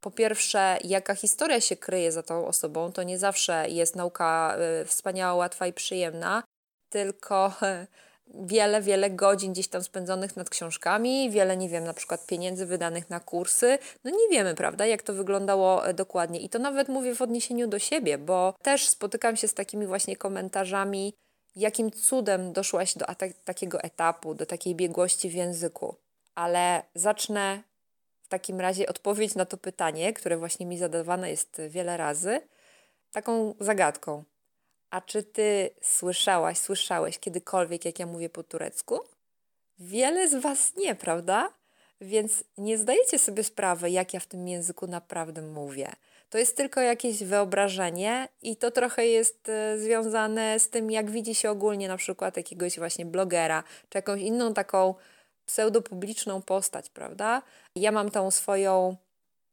po 0.01 0.11
pierwsze, 0.11 0.79
jaka 0.85 1.15
historia 1.15 1.61
się 1.61 1.77
kryje 1.77 2.13
za 2.13 2.23
tą 2.23 2.47
osobą. 2.47 2.93
To 2.93 3.03
nie 3.03 3.19
zawsze 3.19 3.67
jest 3.69 3.97
nauka 3.97 4.57
e, 4.59 4.85
wspaniała, 4.85 5.35
łatwa 5.35 5.67
i 5.67 5.73
przyjemna, 5.73 6.43
tylko 6.89 7.53
wiele, 8.55 8.83
wiele 8.83 9.11
godzin 9.11 9.53
gdzieś 9.53 9.69
tam 9.69 9.83
spędzonych 9.83 10.37
nad 10.37 10.51
książkami, 10.51 11.31
wiele, 11.31 11.57
nie 11.57 11.69
wiem, 11.69 11.85
na 11.85 11.95
przykład 11.95 12.27
pieniędzy 12.27 12.67
wydanych 12.67 13.11
na 13.11 13.21
kursy. 13.21 13.79
No 14.05 14.11
nie 14.11 14.29
wiemy, 14.31 14.55
prawda, 14.55 14.87
jak 14.87 15.03
to 15.03 15.15
wyglądało 15.15 15.87
e, 15.87 15.95
dokładnie. 15.95 16.41
I 16.41 16.49
to 16.49 16.59
nawet 16.59 16.89
mówię 16.89 17.15
w 17.15 17.23
odniesieniu 17.23 17.69
do 17.69 17.79
siebie, 17.79 18.19
bo 18.19 18.55
też 18.63 18.89
spotykam 18.89 19.37
się 19.37 19.49
z 19.49 19.55
takimi 19.55 19.87
właśnie 19.87 20.17
komentarzami, 20.17 21.15
jakim 21.57 21.91
cudem 21.91 22.53
doszłaś 22.53 22.95
do 22.95 23.07
takiego 23.45 23.81
etapu, 23.81 24.35
do 24.35 24.47
takiej 24.47 24.75
biegłości 24.75 25.31
w 25.31 25.35
języku. 25.35 25.97
Ale 26.35 26.83
zacznę 26.95 27.72
takim 28.33 28.61
razie 28.61 28.87
odpowiedź 28.87 29.35
na 29.35 29.45
to 29.45 29.57
pytanie, 29.57 30.13
które 30.13 30.37
właśnie 30.37 30.67
mi 30.67 30.79
zadawane 30.79 31.31
jest 31.31 31.61
wiele 31.69 31.97
razy, 31.97 32.41
taką 33.13 33.55
zagadką. 33.61 34.25
A 34.91 35.01
czy 35.01 35.23
ty 35.23 35.71
słyszałaś, 35.83 36.59
słyszałeś 36.59 37.19
kiedykolwiek, 37.19 37.85
jak 37.85 37.99
ja 37.99 38.07
mówię 38.07 38.29
po 38.29 38.43
turecku? 38.43 39.01
Wiele 39.79 40.29
z 40.29 40.35
was 40.35 40.77
nie, 40.77 40.95
prawda? 40.95 41.53
Więc 42.01 42.45
nie 42.59 42.79
zdajecie 42.79 43.19
sobie 43.19 43.45
sprawy, 43.45 43.91
jak 43.91 44.15
ja 44.15 44.21
w 44.21 44.27
tym 44.27 44.49
języku 44.49 44.87
naprawdę 44.87 45.43
mówię. 45.43 45.93
To 46.31 46.39
jest 46.39 46.57
tylko 46.57 46.81
jakieś 46.81 47.25
wyobrażenie 47.25 48.29
i 48.43 48.57
to 48.57 48.71
trochę 48.71 49.07
jest 49.07 49.49
e, 49.49 49.79
związane 49.79 50.61
z 50.61 50.69
tym, 50.69 50.91
jak 50.91 51.11
widzi 51.11 51.35
się 51.35 51.51
ogólnie 51.51 51.89
na 51.89 51.97
przykład 51.97 52.37
jakiegoś 52.37 52.79
właśnie 52.79 53.07
blogera, 53.07 53.65
czy 53.89 53.99
jakąś 53.99 54.21
inną 54.21 54.55
taką 54.55 54.95
pseudopubliczną 55.47 56.43
postać, 56.43 56.91
prawda? 56.91 57.43
Ja 57.77 57.93
mam 57.93 58.11
tą 58.11 58.31
swoją 58.31 58.97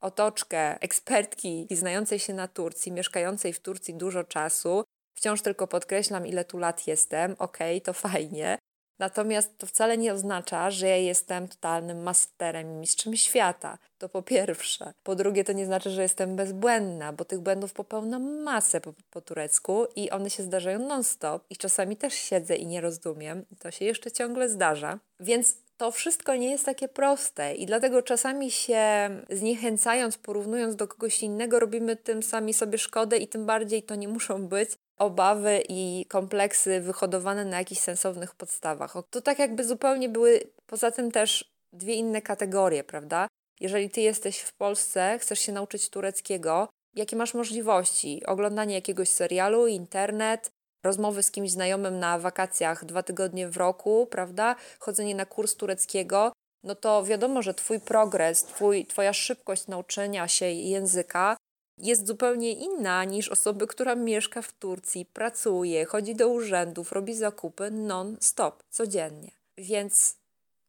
otoczkę 0.02 0.82
ekspertki 0.82 1.68
znającej 1.72 2.20
się 2.20 2.34
na 2.34 2.48
Turcji, 2.48 2.92
mieszkającej 2.92 3.54
w 3.54 3.60
Turcji 3.60 3.94
dużo 3.94 4.24
czasu. 4.24 4.84
Wciąż 5.14 5.42
tylko 5.42 5.68
podkreślam, 5.68 6.28
ile 6.28 6.46
tu 6.46 6.58
lat 6.58 6.88
jestem. 6.88 7.36
Okej, 7.40 7.78
okay, 7.78 7.82
to 7.82 7.94
fajnie. 7.94 8.58
Natomiast 9.00 9.58
to 9.58 9.68
wcale 9.68 9.98
nie 9.98 10.14
oznacza, 10.14 10.72
że 10.72 10.88
ja 10.88 10.98
jestem 10.98 11.48
totalnym 11.48 12.04
masterem 12.04 12.72
i 12.72 12.76
mistrzem 12.76 13.16
świata. 13.16 13.78
To 13.98 14.10
po 14.10 14.22
pierwsze. 14.22 14.94
Po 15.04 15.16
drugie, 15.16 15.44
to 15.44 15.54
nie 15.54 15.66
znaczy, 15.66 15.90
że 15.90 16.02
jestem 16.02 16.36
bezbłędna, 16.36 17.14
bo 17.14 17.26
tych 17.26 17.40
błędów 17.40 17.74
popełniam 17.74 18.44
masę 18.44 18.82
po, 18.82 18.94
po 19.10 19.22
turecku 19.22 19.86
i 19.96 20.10
one 20.10 20.30
się 20.30 20.44
zdarzają 20.44 20.80
non-stop 20.80 21.46
i 21.50 21.58
czasami 21.58 21.98
też 21.98 22.14
siedzę 22.14 22.56
i 22.56 22.68
nie 22.68 22.82
rozumiem. 22.82 23.46
To 23.60 23.72
się 23.72 23.86
jeszcze 23.86 24.12
ciągle 24.12 24.50
zdarza. 24.50 25.00
Więc 25.20 25.56
to 25.80 25.92
wszystko 25.92 26.36
nie 26.36 26.52
jest 26.52 26.66
takie 26.66 26.88
proste 26.88 27.56
i 27.56 27.66
dlatego 27.66 28.02
czasami 28.02 28.52
się 28.52 29.10
zniechęcając, 29.30 30.18
porównując 30.18 30.76
do 30.76 30.88
kogoś 30.88 31.24
innego, 31.24 31.60
robimy 31.60 31.96
tym 31.96 32.24
sami 32.24 32.54
sobie 32.54 32.78
szkodę 32.78 33.18
i 33.18 33.28
tym 33.28 33.46
bardziej 33.46 33.84
to 33.84 33.96
nie 33.96 34.08
muszą 34.08 34.48
być 34.48 34.70
obawy 34.98 35.64
i 35.70 36.06
kompleksy 36.10 36.82
wyhodowane 36.82 37.46
na 37.46 37.58
jakichś 37.58 37.82
sensownych 37.82 38.36
podstawach. 38.36 38.94
To 39.10 39.22
tak 39.22 39.40
jakby 39.40 39.64
zupełnie 39.64 40.10
były 40.10 40.40
poza 40.66 40.92
tym 40.92 41.12
też 41.12 41.52
dwie 41.74 41.94
inne 41.94 42.22
kategorie, 42.22 42.84
prawda? 42.84 43.28
Jeżeli 43.60 43.90
ty 43.90 44.02
jesteś 44.02 44.40
w 44.40 44.54
Polsce, 44.54 45.20
chcesz 45.20 45.40
się 45.40 45.52
nauczyć 45.52 45.90
tureckiego, 45.90 46.70
jakie 46.96 47.16
masz 47.16 47.34
możliwości? 47.34 48.26
Oglądanie 48.26 48.76
jakiegoś 48.76 49.10
serialu, 49.10 49.68
internet, 49.68 50.52
rozmowy 50.84 51.24
z 51.24 51.32
kimś 51.32 51.52
znajomym 51.52 52.00
na 52.00 52.20
wakacjach 52.20 52.86
dwa 52.86 53.04
tygodnie 53.04 53.50
w 53.50 53.58
roku, 53.58 54.08
prawda? 54.12 54.56
Chodzenie 54.80 55.16
na 55.16 55.26
kurs 55.26 55.56
tureckiego, 55.56 56.32
no 56.64 56.76
to 56.76 57.04
wiadomo, 57.04 57.42
że 57.42 57.54
Twój 57.54 57.80
progres, 57.80 58.44
twój, 58.44 58.86
Twoja 58.86 59.14
szybkość 59.14 59.68
nauczenia 59.68 60.28
się 60.28 60.46
języka 60.46 61.38
jest 61.82 62.08
zupełnie 62.08 62.54
inna 62.54 63.04
niż 63.04 63.30
osoby, 63.30 63.68
która 63.68 63.96
mieszka 63.96 64.42
w 64.42 64.54
Turcji, 64.54 65.06
pracuje, 65.06 65.86
chodzi 65.86 66.16
do 66.16 66.30
urzędów, 66.30 66.92
robi 66.92 67.16
zakupy 67.16 67.72
non-stop, 67.72 68.64
codziennie. 68.70 69.32
Więc 69.58 70.16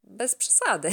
bez 0.05 0.35
przesady. 0.35 0.91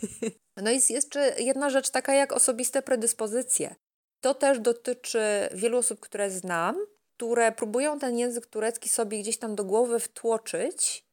no 0.62 0.70
i 0.70 0.74
jest 0.74 0.90
jeszcze 0.90 1.34
jedna 1.38 1.70
rzecz 1.70 1.90
taka 1.90 2.14
jak 2.14 2.32
osobiste 2.32 2.82
predyspozycje. 2.82 3.74
To 4.20 4.34
też 4.34 4.60
dotyczy 4.60 5.48
wielu 5.54 5.78
osób, 5.78 6.00
które 6.00 6.30
znam, 6.30 6.76
które 7.16 7.52
próbują 7.52 7.98
ten 7.98 8.18
język 8.18 8.46
turecki 8.46 8.88
sobie 8.88 9.18
gdzieś 9.18 9.38
tam 9.38 9.54
do 9.54 9.64
głowy 9.64 10.00
wtłoczyć. 10.00 11.04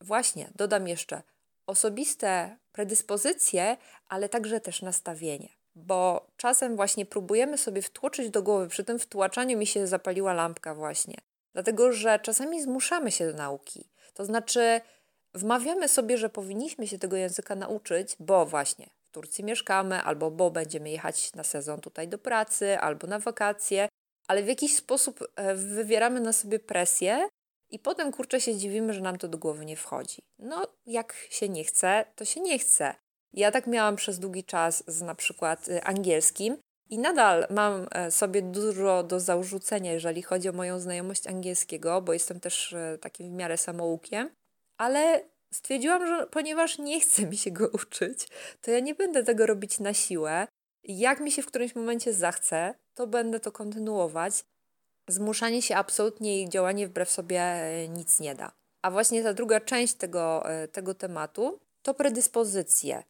Właśnie, 0.00 0.50
dodam 0.54 0.88
jeszcze 0.88 1.22
osobiste 1.66 2.56
predyspozycje, 2.72 3.76
ale 4.08 4.28
także 4.28 4.60
też 4.60 4.82
nastawienie 4.82 5.48
bo 5.74 6.26
czasem 6.36 6.76
właśnie 6.76 7.06
próbujemy 7.06 7.58
sobie 7.58 7.82
wtłoczyć 7.82 8.30
do 8.30 8.42
głowy, 8.42 8.68
przy 8.68 8.84
tym 8.84 8.98
wtłaczaniu 8.98 9.58
mi 9.58 9.66
się 9.66 9.86
zapaliła 9.86 10.32
lampka 10.32 10.74
właśnie, 10.74 11.16
dlatego 11.52 11.92
że 11.92 12.18
czasami 12.18 12.62
zmuszamy 12.62 13.12
się 13.12 13.32
do 13.32 13.38
nauki. 13.38 13.88
To 14.14 14.24
znaczy, 14.24 14.80
wmawiamy 15.34 15.88
sobie, 15.88 16.18
że 16.18 16.28
powinniśmy 16.28 16.86
się 16.86 16.98
tego 16.98 17.16
języka 17.16 17.54
nauczyć, 17.54 18.16
bo 18.20 18.46
właśnie 18.46 18.90
w 19.08 19.10
Turcji 19.10 19.44
mieszkamy, 19.44 20.02
albo 20.02 20.30
bo 20.30 20.50
będziemy 20.50 20.90
jechać 20.90 21.32
na 21.32 21.44
sezon 21.44 21.80
tutaj 21.80 22.08
do 22.08 22.18
pracy, 22.18 22.78
albo 22.78 23.06
na 23.06 23.18
wakacje, 23.18 23.88
ale 24.28 24.42
w 24.42 24.48
jakiś 24.48 24.76
sposób 24.76 25.24
e, 25.36 25.54
wywieramy 25.54 26.20
na 26.20 26.32
sobie 26.32 26.58
presję 26.58 27.28
i 27.70 27.78
potem 27.78 28.12
kurczę 28.12 28.40
się 28.40 28.56
dziwimy, 28.56 28.92
że 28.92 29.00
nam 29.00 29.18
to 29.18 29.28
do 29.28 29.38
głowy 29.38 29.64
nie 29.64 29.76
wchodzi. 29.76 30.22
No, 30.38 30.66
jak 30.86 31.14
się 31.30 31.48
nie 31.48 31.64
chce, 31.64 32.04
to 32.16 32.24
się 32.24 32.40
nie 32.40 32.58
chce. 32.58 32.94
Ja 33.32 33.50
tak 33.50 33.66
miałam 33.66 33.96
przez 33.96 34.18
długi 34.18 34.44
czas 34.44 34.84
z 34.86 35.02
na 35.02 35.14
przykład 35.14 35.68
y, 35.68 35.82
angielskim 35.82 36.56
i 36.90 36.98
nadal 36.98 37.46
mam 37.50 37.86
e, 37.90 38.10
sobie 38.10 38.42
dużo 38.42 39.02
do 39.02 39.20
zarzucenia, 39.20 39.92
jeżeli 39.92 40.22
chodzi 40.22 40.48
o 40.48 40.52
moją 40.52 40.80
znajomość 40.80 41.26
angielskiego, 41.26 42.02
bo 42.02 42.12
jestem 42.12 42.40
też 42.40 42.72
e, 42.72 42.98
takim 43.00 43.30
w 43.30 43.32
miarę 43.32 43.56
samoukiem, 43.56 44.30
ale 44.76 45.24
stwierdziłam, 45.54 46.06
że 46.06 46.26
ponieważ 46.26 46.78
nie 46.78 47.00
chce 47.00 47.26
mi 47.26 47.36
się 47.36 47.50
go 47.50 47.68
uczyć, 47.82 48.28
to 48.60 48.70
ja 48.70 48.80
nie 48.80 48.94
będę 48.94 49.24
tego 49.24 49.46
robić 49.46 49.80
na 49.80 49.94
siłę. 49.94 50.46
Jak 50.84 51.20
mi 51.20 51.32
się 51.32 51.42
w 51.42 51.46
którymś 51.46 51.74
momencie 51.74 52.12
zachce, 52.12 52.74
to 52.94 53.06
będę 53.06 53.40
to 53.40 53.52
kontynuować. 53.52 54.44
Zmuszanie 55.08 55.62
się 55.62 55.76
absolutnie 55.76 56.42
i 56.42 56.48
działanie 56.48 56.86
wbrew 56.86 57.10
sobie 57.10 57.40
e, 57.40 57.88
nic 57.88 58.20
nie 58.20 58.34
da. 58.34 58.52
A 58.82 58.90
właśnie 58.90 59.22
ta 59.22 59.34
druga 59.34 59.60
część 59.60 59.94
tego, 59.94 60.44
tego 60.72 60.94
tematu 60.94 61.60
to 61.82 61.94
predyspozycje. 61.94 63.02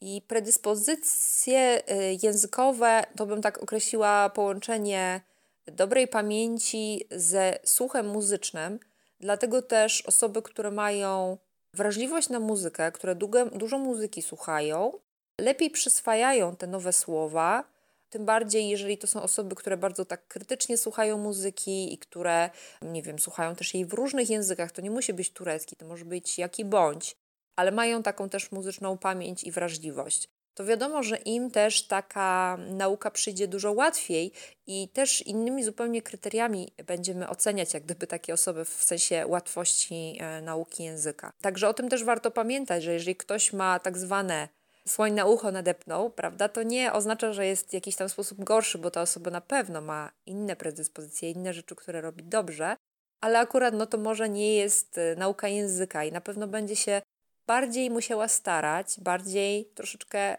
I 0.00 0.22
predyspozycje 0.28 1.82
y, 1.92 2.18
językowe 2.22 3.04
to 3.16 3.26
bym 3.26 3.42
tak 3.42 3.62
określiła 3.62 4.30
połączenie 4.30 5.20
dobrej 5.66 6.08
pamięci 6.08 7.04
ze 7.10 7.58
słuchem 7.64 8.08
muzycznym. 8.08 8.78
Dlatego 9.20 9.62
też 9.62 10.02
osoby, 10.02 10.42
które 10.42 10.70
mają 10.70 11.38
wrażliwość 11.74 12.28
na 12.28 12.40
muzykę, 12.40 12.92
które 12.92 13.14
długo, 13.14 13.46
dużo 13.46 13.78
muzyki 13.78 14.22
słuchają, 14.22 14.92
lepiej 15.40 15.70
przyswajają 15.70 16.56
te 16.56 16.66
nowe 16.66 16.92
słowa. 16.92 17.64
Tym 18.10 18.24
bardziej, 18.24 18.68
jeżeli 18.68 18.98
to 18.98 19.06
są 19.06 19.22
osoby, 19.22 19.54
które 19.54 19.76
bardzo 19.76 20.04
tak 20.04 20.28
krytycznie 20.28 20.78
słuchają 20.78 21.18
muzyki 21.18 21.94
i 21.94 21.98
które, 21.98 22.50
nie 22.82 23.02
wiem, 23.02 23.18
słuchają 23.18 23.56
też 23.56 23.74
jej 23.74 23.86
w 23.86 23.92
różnych 23.92 24.30
językach. 24.30 24.72
To 24.72 24.82
nie 24.82 24.90
musi 24.90 25.12
być 25.12 25.32
turecki, 25.32 25.76
to 25.76 25.86
może 25.86 26.04
być 26.04 26.38
jaki 26.38 26.64
bądź 26.64 27.16
ale 27.58 27.70
mają 27.70 28.02
taką 28.02 28.28
też 28.28 28.52
muzyczną 28.52 28.98
pamięć 28.98 29.44
i 29.44 29.50
wrażliwość. 29.50 30.28
To 30.54 30.64
wiadomo, 30.64 31.02
że 31.02 31.16
im 31.16 31.50
też 31.50 31.86
taka 31.86 32.58
nauka 32.70 33.10
przyjdzie 33.10 33.48
dużo 33.48 33.72
łatwiej 33.72 34.32
i 34.66 34.88
też 34.88 35.26
innymi 35.26 35.64
zupełnie 35.64 36.02
kryteriami 36.02 36.72
będziemy 36.86 37.28
oceniać, 37.28 37.74
jak 37.74 37.84
gdyby 37.84 38.06
takie 38.06 38.34
osoby 38.34 38.64
w 38.64 38.84
sensie 38.84 39.26
łatwości 39.26 40.16
e, 40.20 40.42
nauki 40.42 40.84
języka. 40.84 41.32
Także 41.42 41.68
o 41.68 41.74
tym 41.74 41.88
też 41.88 42.04
warto 42.04 42.30
pamiętać, 42.30 42.82
że 42.82 42.92
jeżeli 42.92 43.16
ktoś 43.16 43.52
ma 43.52 43.78
tak 43.78 43.98
zwane 43.98 44.48
słoń 44.88 45.12
na 45.12 45.24
ucho 45.24 45.52
nadepnął, 45.52 46.10
prawda, 46.10 46.48
to 46.48 46.62
nie 46.62 46.92
oznacza, 46.92 47.32
że 47.32 47.46
jest 47.46 47.70
w 47.70 47.72
jakiś 47.72 47.96
tam 47.96 48.08
sposób 48.08 48.44
gorszy, 48.44 48.78
bo 48.78 48.90
ta 48.90 49.02
osoba 49.02 49.30
na 49.30 49.40
pewno 49.40 49.80
ma 49.80 50.10
inne 50.26 50.56
predyspozycje, 50.56 51.30
inne 51.30 51.54
rzeczy, 51.54 51.74
które 51.74 52.00
robi 52.00 52.24
dobrze, 52.24 52.76
ale 53.20 53.38
akurat 53.38 53.74
no 53.74 53.86
to 53.86 53.98
może 53.98 54.28
nie 54.28 54.54
jest 54.56 54.98
e, 54.98 55.16
nauka 55.16 55.48
języka 55.48 56.04
i 56.04 56.12
na 56.12 56.20
pewno 56.20 56.46
będzie 56.46 56.76
się 56.76 57.02
bardziej 57.46 57.90
musiała 57.90 58.28
starać, 58.28 59.00
bardziej 59.00 59.64
troszeczkę 59.64 60.36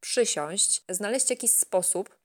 przysiąść, 0.00 0.84
znaleźć 0.88 1.30
jakiś 1.30 1.50
sposób 1.50 2.16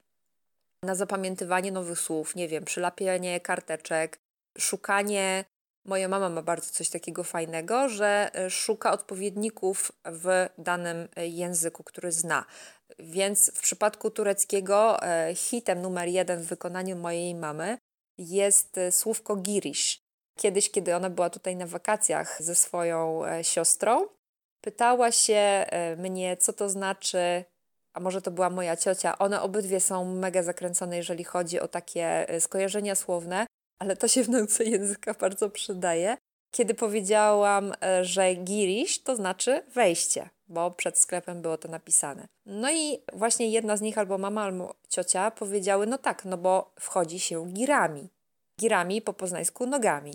na 0.83 0.95
zapamiętywanie 0.95 1.71
nowych 1.71 1.99
słów, 1.99 2.35
nie 2.35 2.47
wiem, 2.47 2.65
przylapianie 2.65 3.39
karteczek, 3.39 4.19
szukanie. 4.57 5.45
Moja 5.86 6.08
mama 6.08 6.30
ma 6.30 6.41
bardzo 6.41 6.71
coś 6.71 6.89
takiego 6.89 7.24
fajnego, 7.24 7.89
że 7.89 8.32
e, 8.34 8.50
szuka 8.50 8.91
odpowiedników 8.91 9.91
w 10.06 10.50
danym 10.58 11.08
e, 11.15 11.28
języku, 11.28 11.84
który 11.84 12.12
zna. 12.12 12.45
Więc 13.00 13.52
w 13.56 13.62
przypadku 13.62 14.12
tureckiego 14.12 15.04
e, 15.04 15.36
hitem 15.36 15.82
numer 15.82 16.08
jeden 16.08 16.41
w 16.41 16.45
wykonaniu 16.45 16.95
mojej 16.95 17.36
mamy 17.36 17.78
jest 18.17 18.80
słówko 18.91 19.36
girish. 19.36 20.00
Kiedyś, 20.39 20.71
kiedy 20.71 20.95
ona 20.95 21.10
była 21.10 21.30
tutaj 21.30 21.56
na 21.56 21.67
wakacjach 21.67 22.43
ze 22.43 22.56
swoją 22.56 23.21
siostrą, 23.41 24.08
pytała 24.62 25.12
się 25.12 25.65
mnie, 25.98 26.38
co 26.38 26.54
to 26.54 26.69
znaczy 26.69 27.45
a 27.93 28.00
może 28.00 28.21
to 28.21 28.32
była 28.32 28.50
moja 28.50 28.78
ciocia, 28.78 29.17
one 29.17 29.41
obydwie 29.41 29.80
są 29.80 30.06
mega 30.06 30.43
zakręcone, 30.43 30.98
jeżeli 30.98 31.24
chodzi 31.24 31.60
o 31.60 31.67
takie 31.67 32.28
skojarzenia 32.39 32.95
słowne, 32.95 33.45
ale 33.79 33.97
to 33.97 34.07
się 34.07 34.23
w 34.23 34.29
nauce 34.29 34.63
języka 34.63 35.13
bardzo 35.13 35.49
przydaje. 35.49 36.17
Kiedy 36.51 36.73
powiedziałam, 36.73 37.73
e, 37.81 38.05
że 38.05 38.33
girish 38.33 39.03
to 39.03 39.15
znaczy 39.15 39.63
wejście, 39.73 40.29
bo 40.47 40.71
przed 40.71 40.99
sklepem 40.99 41.41
było 41.41 41.57
to 41.57 41.67
napisane. 41.67 42.27
No 42.45 42.71
i 42.71 43.01
właśnie 43.13 43.49
jedna 43.49 43.77
z 43.77 43.81
nich, 43.81 43.97
albo 43.97 44.17
mama, 44.17 44.43
albo 44.43 44.75
ciocia, 44.89 45.31
powiedziały: 45.31 45.88
No 45.88 45.97
tak, 45.97 46.25
no 46.25 46.38
bo 46.38 46.73
wchodzi 46.79 47.19
się 47.19 47.47
girami. 47.47 48.09
Girami 48.59 49.01
po 49.01 49.13
poznańsku 49.13 49.65
nogami. 49.65 50.13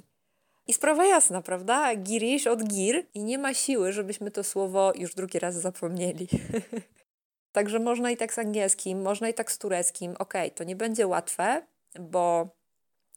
I 0.67 0.73
sprawa 0.73 1.07
jasna, 1.07 1.43
prawda? 1.43 1.97
Girish 1.97 2.47
od 2.47 2.65
gir 2.65 3.07
i 3.15 3.25
nie 3.25 3.39
ma 3.39 3.55
siły, 3.55 3.93
żebyśmy 3.93 4.31
to 4.31 4.45
słowo 4.45 4.93
już 4.95 5.15
drugi 5.15 5.39
raz 5.39 5.55
zapomnieli. 5.55 6.29
Także 7.53 7.79
można 7.79 8.11
i 8.11 8.17
tak 8.17 8.35
z 8.35 8.39
angielskim, 8.39 9.03
można 9.03 9.29
i 9.29 9.35
tak 9.35 9.53
z 9.53 9.59
tureckim. 9.59 10.15
Ok, 10.19 10.35
to 10.55 10.65
nie 10.65 10.77
będzie 10.77 11.07
łatwe, 11.07 11.67
bo 12.01 12.49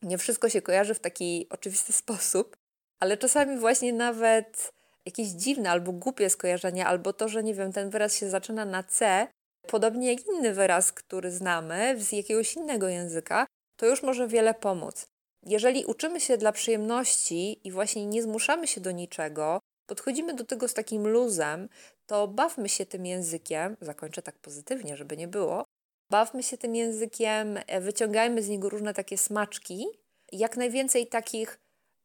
nie 0.04 0.18
wszystko 0.18 0.50
się 0.50 0.62
kojarzy 0.62 0.94
w 0.94 1.00
taki 1.00 1.48
oczywisty 1.50 1.94
sposób, 2.04 2.58
ale 3.00 3.18
czasami 3.18 3.58
właśnie 3.58 3.94
nawet 3.94 4.72
jakieś 5.06 5.28
dziwne 5.28 5.72
albo 5.72 5.92
głupie 5.92 6.30
skojarzenia, 6.30 6.88
albo 6.88 7.14
to, 7.14 7.30
że 7.30 7.44
nie 7.44 7.54
wiem, 7.54 7.74
ten 7.74 7.90
wyraz 7.90 8.16
się 8.16 8.30
zaczyna 8.30 8.66
na 8.66 8.84
C, 8.84 9.28
podobnie 9.68 10.14
jak 10.14 10.26
inny 10.26 10.54
wyraz, 10.54 10.92
który 10.92 11.32
znamy 11.32 11.96
z 12.00 12.12
jakiegoś 12.12 12.56
innego 12.56 12.88
języka, 12.88 13.46
to 13.78 13.86
już 13.86 14.04
może 14.04 14.28
wiele 14.28 14.54
pomóc. 14.54 15.06
Jeżeli 15.46 15.86
uczymy 15.86 16.20
się 16.20 16.38
dla 16.38 16.52
przyjemności 16.52 17.68
i 17.68 17.72
właśnie 17.72 18.06
nie 18.06 18.24
zmuszamy 18.24 18.68
się 18.68 18.82
do 18.82 18.92
niczego, 18.92 19.60
podchodzimy 19.86 20.34
do 20.34 20.44
tego 20.44 20.68
z 20.68 20.74
takim 20.74 21.08
luzem, 21.08 21.70
to 22.06 22.28
bawmy 22.28 22.70
się 22.70 22.86
tym 22.86 23.06
językiem, 23.06 23.78
zakończę 23.82 24.22
tak 24.22 24.38
pozytywnie, 24.40 24.98
żeby 24.98 25.18
nie 25.18 25.28
było, 25.28 25.66
bawmy 26.14 26.44
się 26.44 26.58
tym 26.58 26.76
językiem, 26.76 27.60
e, 27.68 27.82
wyciągajmy 27.82 28.44
z 28.44 28.50
niego 28.50 28.70
różne 28.70 28.94
takie 28.94 29.18
smaczki, 29.18 29.86
jak 30.32 30.58
najwięcej 30.58 31.08
takich 31.08 31.60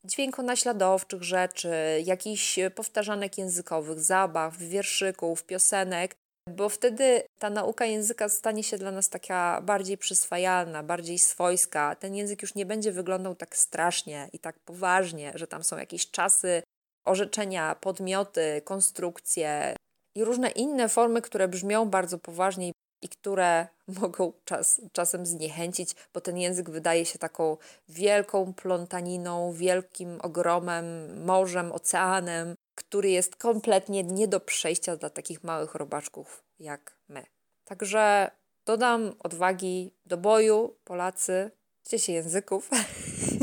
dźwiękonaśladowczych 0.05 1.23
rzeczy, 1.23 1.71
jakichś 2.05 2.59
powtarzanek 2.75 3.39
językowych, 3.39 4.01
zabaw, 4.01 4.57
wierszyków, 4.57 5.45
piosenek, 5.45 6.15
bo 6.51 6.69
wtedy 6.69 7.23
ta 7.39 7.51
nauka 7.51 7.85
języka 7.85 8.29
stanie 8.29 8.63
się 8.63 8.79
dla 8.79 8.91
nas 8.91 9.09
taka 9.09 9.61
bardziej 9.63 9.99
przyswajalna, 9.99 10.83
bardziej 10.83 11.19
swojska. 11.19 11.95
Ten 11.95 12.15
język 12.15 12.43
już 12.43 12.55
nie 12.55 12.67
będzie 12.67 12.93
wyglądał 12.93 13.35
tak 13.35 13.57
strasznie 13.57 14.29
i 14.33 14.39
tak 14.39 14.59
poważnie, 14.59 15.33
że 15.35 15.47
tam 15.47 15.65
są 15.65 15.79
jakieś 15.79 16.11
czasy, 16.11 16.63
orzeczenia, 17.05 17.75
podmioty, 17.75 18.63
konstrukcje, 18.65 19.77
i 20.15 20.25
różne 20.25 20.51
inne 20.51 20.89
formy, 20.89 21.23
które 21.23 21.49
brzmią 21.49 21.91
bardzo 21.91 22.19
poważnie 22.19 22.73
i 23.03 23.09
które 23.09 23.67
mogą 24.01 24.33
czas, 24.45 24.81
czasem 24.93 25.27
zniechęcić, 25.27 25.95
bo 26.15 26.21
ten 26.21 26.39
język 26.39 26.71
wydaje 26.71 27.07
się 27.07 27.19
taką 27.19 27.57
wielką 27.89 28.55
plątaniną, 28.55 29.53
wielkim 29.53 30.19
ogromem, 30.23 31.19
morzem, 31.25 31.73
oceanem, 31.73 32.55
który 32.75 33.11
jest 33.11 33.37
kompletnie 33.37 34.05
nie 34.05 34.29
do 34.29 34.41
przejścia 34.41 34.97
dla 34.97 35.11
takich 35.11 35.45
małych 35.45 35.75
robaczków 35.75 36.43
jak 36.61 36.95
my. 37.09 37.27
Także 37.65 38.31
dodam 38.67 39.15
odwagi 39.19 39.95
do 40.07 40.17
boju, 40.17 40.75
Polacy, 40.85 41.51
uczcie 41.83 41.99
się 41.99 42.13
języków. 42.13 42.71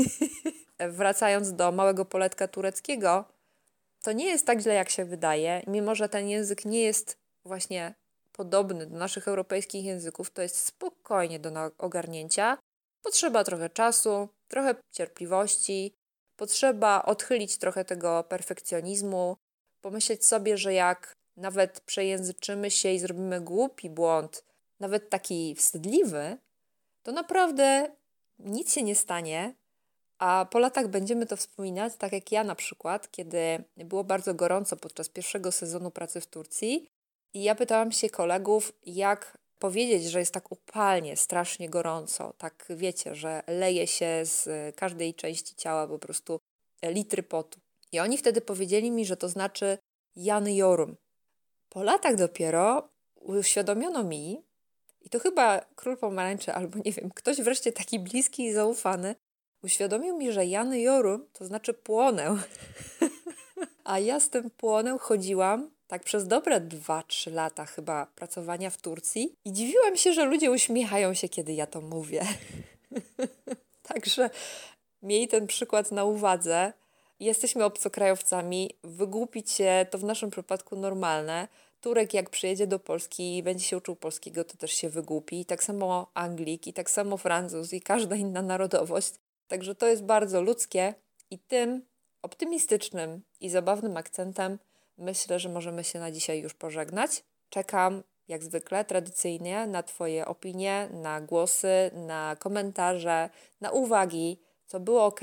Wracając 0.90 1.52
do 1.52 1.72
małego 1.72 2.04
poletka 2.04 2.48
tureckiego, 2.48 3.24
to 4.02 4.12
nie 4.12 4.26
jest 4.26 4.46
tak 4.46 4.60
źle, 4.60 4.74
jak 4.74 4.90
się 4.90 5.04
wydaje. 5.04 5.62
Mimo, 5.66 5.94
że 5.94 6.08
ten 6.08 6.28
język 6.28 6.64
nie 6.64 6.80
jest 6.80 7.18
właśnie 7.44 7.94
podobny 8.36 8.86
do 8.86 8.96
naszych 8.98 9.28
europejskich 9.28 9.84
języków, 9.84 10.30
to 10.30 10.42
jest 10.42 10.56
spokojnie 10.64 11.38
do 11.38 11.50
ogarnięcia. 11.78 12.58
Potrzeba 13.02 13.44
trochę 13.44 13.70
czasu, 13.70 14.28
trochę 14.48 14.74
cierpliwości, 14.92 15.94
potrzeba 16.36 17.02
odchylić 17.02 17.58
trochę 17.58 17.84
tego 17.84 18.24
perfekcjonizmu, 18.24 19.36
pomyśleć 19.80 20.26
sobie, 20.26 20.58
że 20.58 20.74
jak 20.74 21.16
nawet 21.36 21.80
przejęzyczymy 21.80 22.70
się 22.70 22.92
i 22.92 22.98
zrobimy 22.98 23.40
głupi 23.40 23.90
błąd, 23.90 24.44
nawet 24.80 25.10
taki 25.10 25.54
wstydliwy, 25.54 26.36
to 27.02 27.12
naprawdę 27.12 27.92
nic 28.38 28.72
się 28.72 28.82
nie 28.82 28.96
stanie, 28.96 29.54
a 30.18 30.46
po 30.50 30.58
latach 30.58 30.88
będziemy 30.88 31.26
to 31.26 31.36
wspominać, 31.36 31.92
tak 31.98 32.12
jak 32.12 32.32
ja 32.32 32.44
na 32.44 32.54
przykład, 32.54 33.10
kiedy 33.10 33.64
było 33.76 34.04
bardzo 34.04 34.34
gorąco 34.34 34.76
podczas 34.76 35.08
pierwszego 35.08 35.52
sezonu 35.52 35.90
pracy 35.90 36.20
w 36.20 36.26
Turcji. 36.26 36.90
I 37.36 37.42
ja 37.42 37.54
pytałam 37.54 37.92
się 37.92 38.10
kolegów, 38.10 38.72
jak 38.86 39.38
powiedzieć, 39.58 40.04
że 40.04 40.18
jest 40.18 40.34
tak 40.34 40.52
upalnie, 40.52 41.16
strasznie 41.16 41.68
gorąco. 41.68 42.32
Tak 42.38 42.66
wiecie, 42.70 43.14
że 43.14 43.42
leje 43.46 43.86
się 43.86 44.20
z 44.24 44.48
każdej 44.76 45.14
części 45.14 45.54
ciała 45.54 45.86
po 45.86 45.98
prostu 45.98 46.40
litry 46.82 47.22
potu. 47.22 47.60
I 47.92 48.00
oni 48.00 48.18
wtedy 48.18 48.40
powiedzieli 48.40 48.90
mi, 48.90 49.06
że 49.06 49.16
to 49.16 49.28
znaczy 49.28 49.78
Jan 50.16 50.48
Jorum. 50.48 50.96
Po 51.68 51.82
latach 51.82 52.16
dopiero 52.16 52.88
uświadomiono 53.14 54.04
mi, 54.04 54.42
i 55.00 55.10
to 55.10 55.18
chyba 55.18 55.60
król 55.74 55.96
pomarańczy, 55.96 56.52
albo 56.52 56.78
nie 56.84 56.92
wiem, 56.92 57.10
ktoś 57.10 57.40
wreszcie 57.40 57.72
taki 57.72 57.98
bliski 57.98 58.44
i 58.44 58.52
zaufany, 58.52 59.14
uświadomił 59.62 60.16
mi, 60.16 60.32
że 60.32 60.46
Jan 60.46 60.74
Jorum 60.74 61.26
to 61.32 61.44
znaczy 61.44 61.74
płonę. 61.74 62.36
A 63.84 63.98
ja 63.98 64.20
z 64.20 64.30
tym 64.30 64.50
płonem 64.50 64.98
chodziłam 64.98 65.75
tak 65.88 66.04
przez 66.04 66.26
dobre 66.26 66.60
2-3 66.60 67.32
lata 67.32 67.66
chyba 67.66 68.06
pracowania 68.06 68.70
w 68.70 68.76
Turcji 68.76 69.32
i 69.44 69.52
dziwiłam 69.52 69.96
się, 69.96 70.12
że 70.12 70.24
ludzie 70.24 70.50
uśmiechają 70.50 71.14
się, 71.14 71.28
kiedy 71.28 71.52
ja 71.52 71.66
to 71.66 71.80
mówię. 71.80 72.26
Także 73.92 74.30
miej 75.02 75.28
ten 75.28 75.46
przykład 75.46 75.92
na 75.92 76.04
uwadze. 76.04 76.72
Jesteśmy 77.20 77.64
obcokrajowcami, 77.64 78.70
wygłupić 78.84 79.50
się 79.50 79.86
to 79.90 79.98
w 79.98 80.04
naszym 80.04 80.30
przypadku 80.30 80.76
normalne. 80.76 81.48
Turek 81.80 82.14
jak 82.14 82.30
przyjedzie 82.30 82.66
do 82.66 82.78
Polski 82.78 83.36
i 83.36 83.42
będzie 83.42 83.64
się 83.64 83.76
uczył 83.76 83.96
polskiego, 83.96 84.44
to 84.44 84.56
też 84.56 84.72
się 84.72 84.88
wygłupi. 84.88 85.44
Tak 85.44 85.64
samo 85.64 86.10
Anglik 86.14 86.66
i 86.66 86.72
tak 86.72 86.90
samo 86.90 87.16
Francuz 87.16 87.72
i 87.72 87.80
każda 87.80 88.16
inna 88.16 88.42
narodowość. 88.42 89.14
Także 89.48 89.74
to 89.74 89.86
jest 89.86 90.04
bardzo 90.04 90.42
ludzkie 90.42 90.94
i 91.30 91.38
tym 91.38 91.82
optymistycznym 92.22 93.22
i 93.40 93.50
zabawnym 93.50 93.96
akcentem 93.96 94.58
myślę, 94.98 95.38
że 95.38 95.48
możemy 95.48 95.84
się 95.84 95.98
na 95.98 96.10
dzisiaj 96.10 96.40
już 96.40 96.54
pożegnać. 96.54 97.22
Czekam 97.50 98.02
jak 98.28 98.44
zwykle 98.44 98.84
tradycyjnie 98.84 99.66
na 99.66 99.82
Twoje 99.82 100.26
opinie, 100.26 100.88
na 100.92 101.20
głosy, 101.20 101.90
na 101.94 102.36
komentarze, 102.38 103.30
na 103.60 103.70
uwagi, 103.70 104.40
co 104.66 104.80
było 104.80 105.04
ok, 105.04 105.20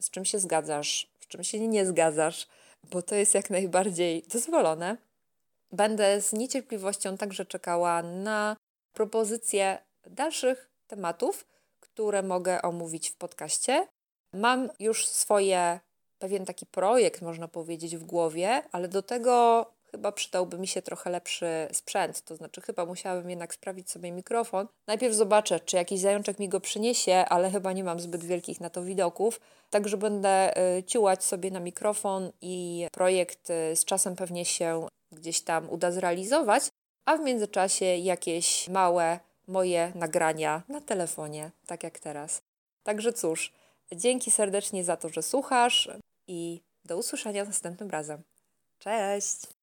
z 0.00 0.10
czym 0.10 0.24
się 0.24 0.38
zgadzasz, 0.38 1.10
z 1.20 1.26
czym 1.26 1.44
się 1.44 1.68
nie 1.68 1.86
zgadzasz, 1.86 2.46
bo 2.90 3.02
to 3.02 3.14
jest 3.14 3.34
jak 3.34 3.50
najbardziej 3.50 4.22
dozwolone. 4.32 4.96
Będę 5.72 6.20
z 6.20 6.32
niecierpliwością 6.32 7.16
także 7.16 7.46
czekała 7.46 8.02
na 8.02 8.56
propozycje 8.92 9.78
dalszych 10.06 10.70
tematów 10.86 11.46
które 11.96 12.22
mogę 12.22 12.62
omówić 12.62 13.10
w 13.10 13.16
podcaście. 13.16 13.86
Mam 14.32 14.68
już 14.78 15.06
swoje, 15.06 15.80
pewien 16.18 16.44
taki 16.44 16.66
projekt, 16.66 17.22
można 17.22 17.48
powiedzieć, 17.48 17.96
w 17.96 18.04
głowie, 18.04 18.62
ale 18.72 18.88
do 18.88 19.02
tego 19.02 19.66
chyba 19.90 20.12
przydałby 20.12 20.58
mi 20.58 20.66
się 20.66 20.82
trochę 20.82 21.10
lepszy 21.10 21.68
sprzęt. 21.72 22.22
To 22.22 22.36
znaczy, 22.36 22.60
chyba 22.60 22.86
musiałabym 22.86 23.30
jednak 23.30 23.54
sprawić 23.54 23.90
sobie 23.90 24.12
mikrofon. 24.12 24.66
Najpierw 24.86 25.14
zobaczę, 25.14 25.60
czy 25.60 25.76
jakiś 25.76 26.00
zajączek 26.00 26.38
mi 26.38 26.48
go 26.48 26.60
przyniesie, 26.60 27.24
ale 27.28 27.50
chyba 27.50 27.72
nie 27.72 27.84
mam 27.84 28.00
zbyt 28.00 28.24
wielkich 28.24 28.60
na 28.60 28.70
to 28.70 28.82
widoków. 28.82 29.40
Także 29.70 29.96
będę 29.96 30.54
y, 30.78 30.82
ciułać 30.82 31.24
sobie 31.24 31.50
na 31.50 31.60
mikrofon 31.60 32.32
i 32.40 32.86
projekt 32.92 33.50
y, 33.50 33.76
z 33.76 33.84
czasem 33.84 34.16
pewnie 34.16 34.44
się 34.44 34.86
gdzieś 35.12 35.40
tam 35.40 35.70
uda 35.70 35.90
zrealizować, 35.90 36.68
a 37.04 37.16
w 37.16 37.20
międzyczasie 37.20 37.84
jakieś 37.84 38.68
małe 38.68 39.20
moje 39.46 39.92
nagrania 39.94 40.62
na 40.68 40.80
telefonie, 40.80 41.50
tak 41.66 41.82
jak 41.82 41.98
teraz. 41.98 42.42
Także 42.82 43.12
cóż, 43.12 43.52
dzięki 43.92 44.30
serdecznie 44.30 44.84
za 44.84 44.96
to, 44.96 45.08
że 45.08 45.22
słuchasz 45.22 45.88
i 46.28 46.60
do 46.84 46.96
usłyszenia 46.96 47.44
następnym 47.44 47.90
razem. 47.90 48.22
Cześć! 48.78 49.55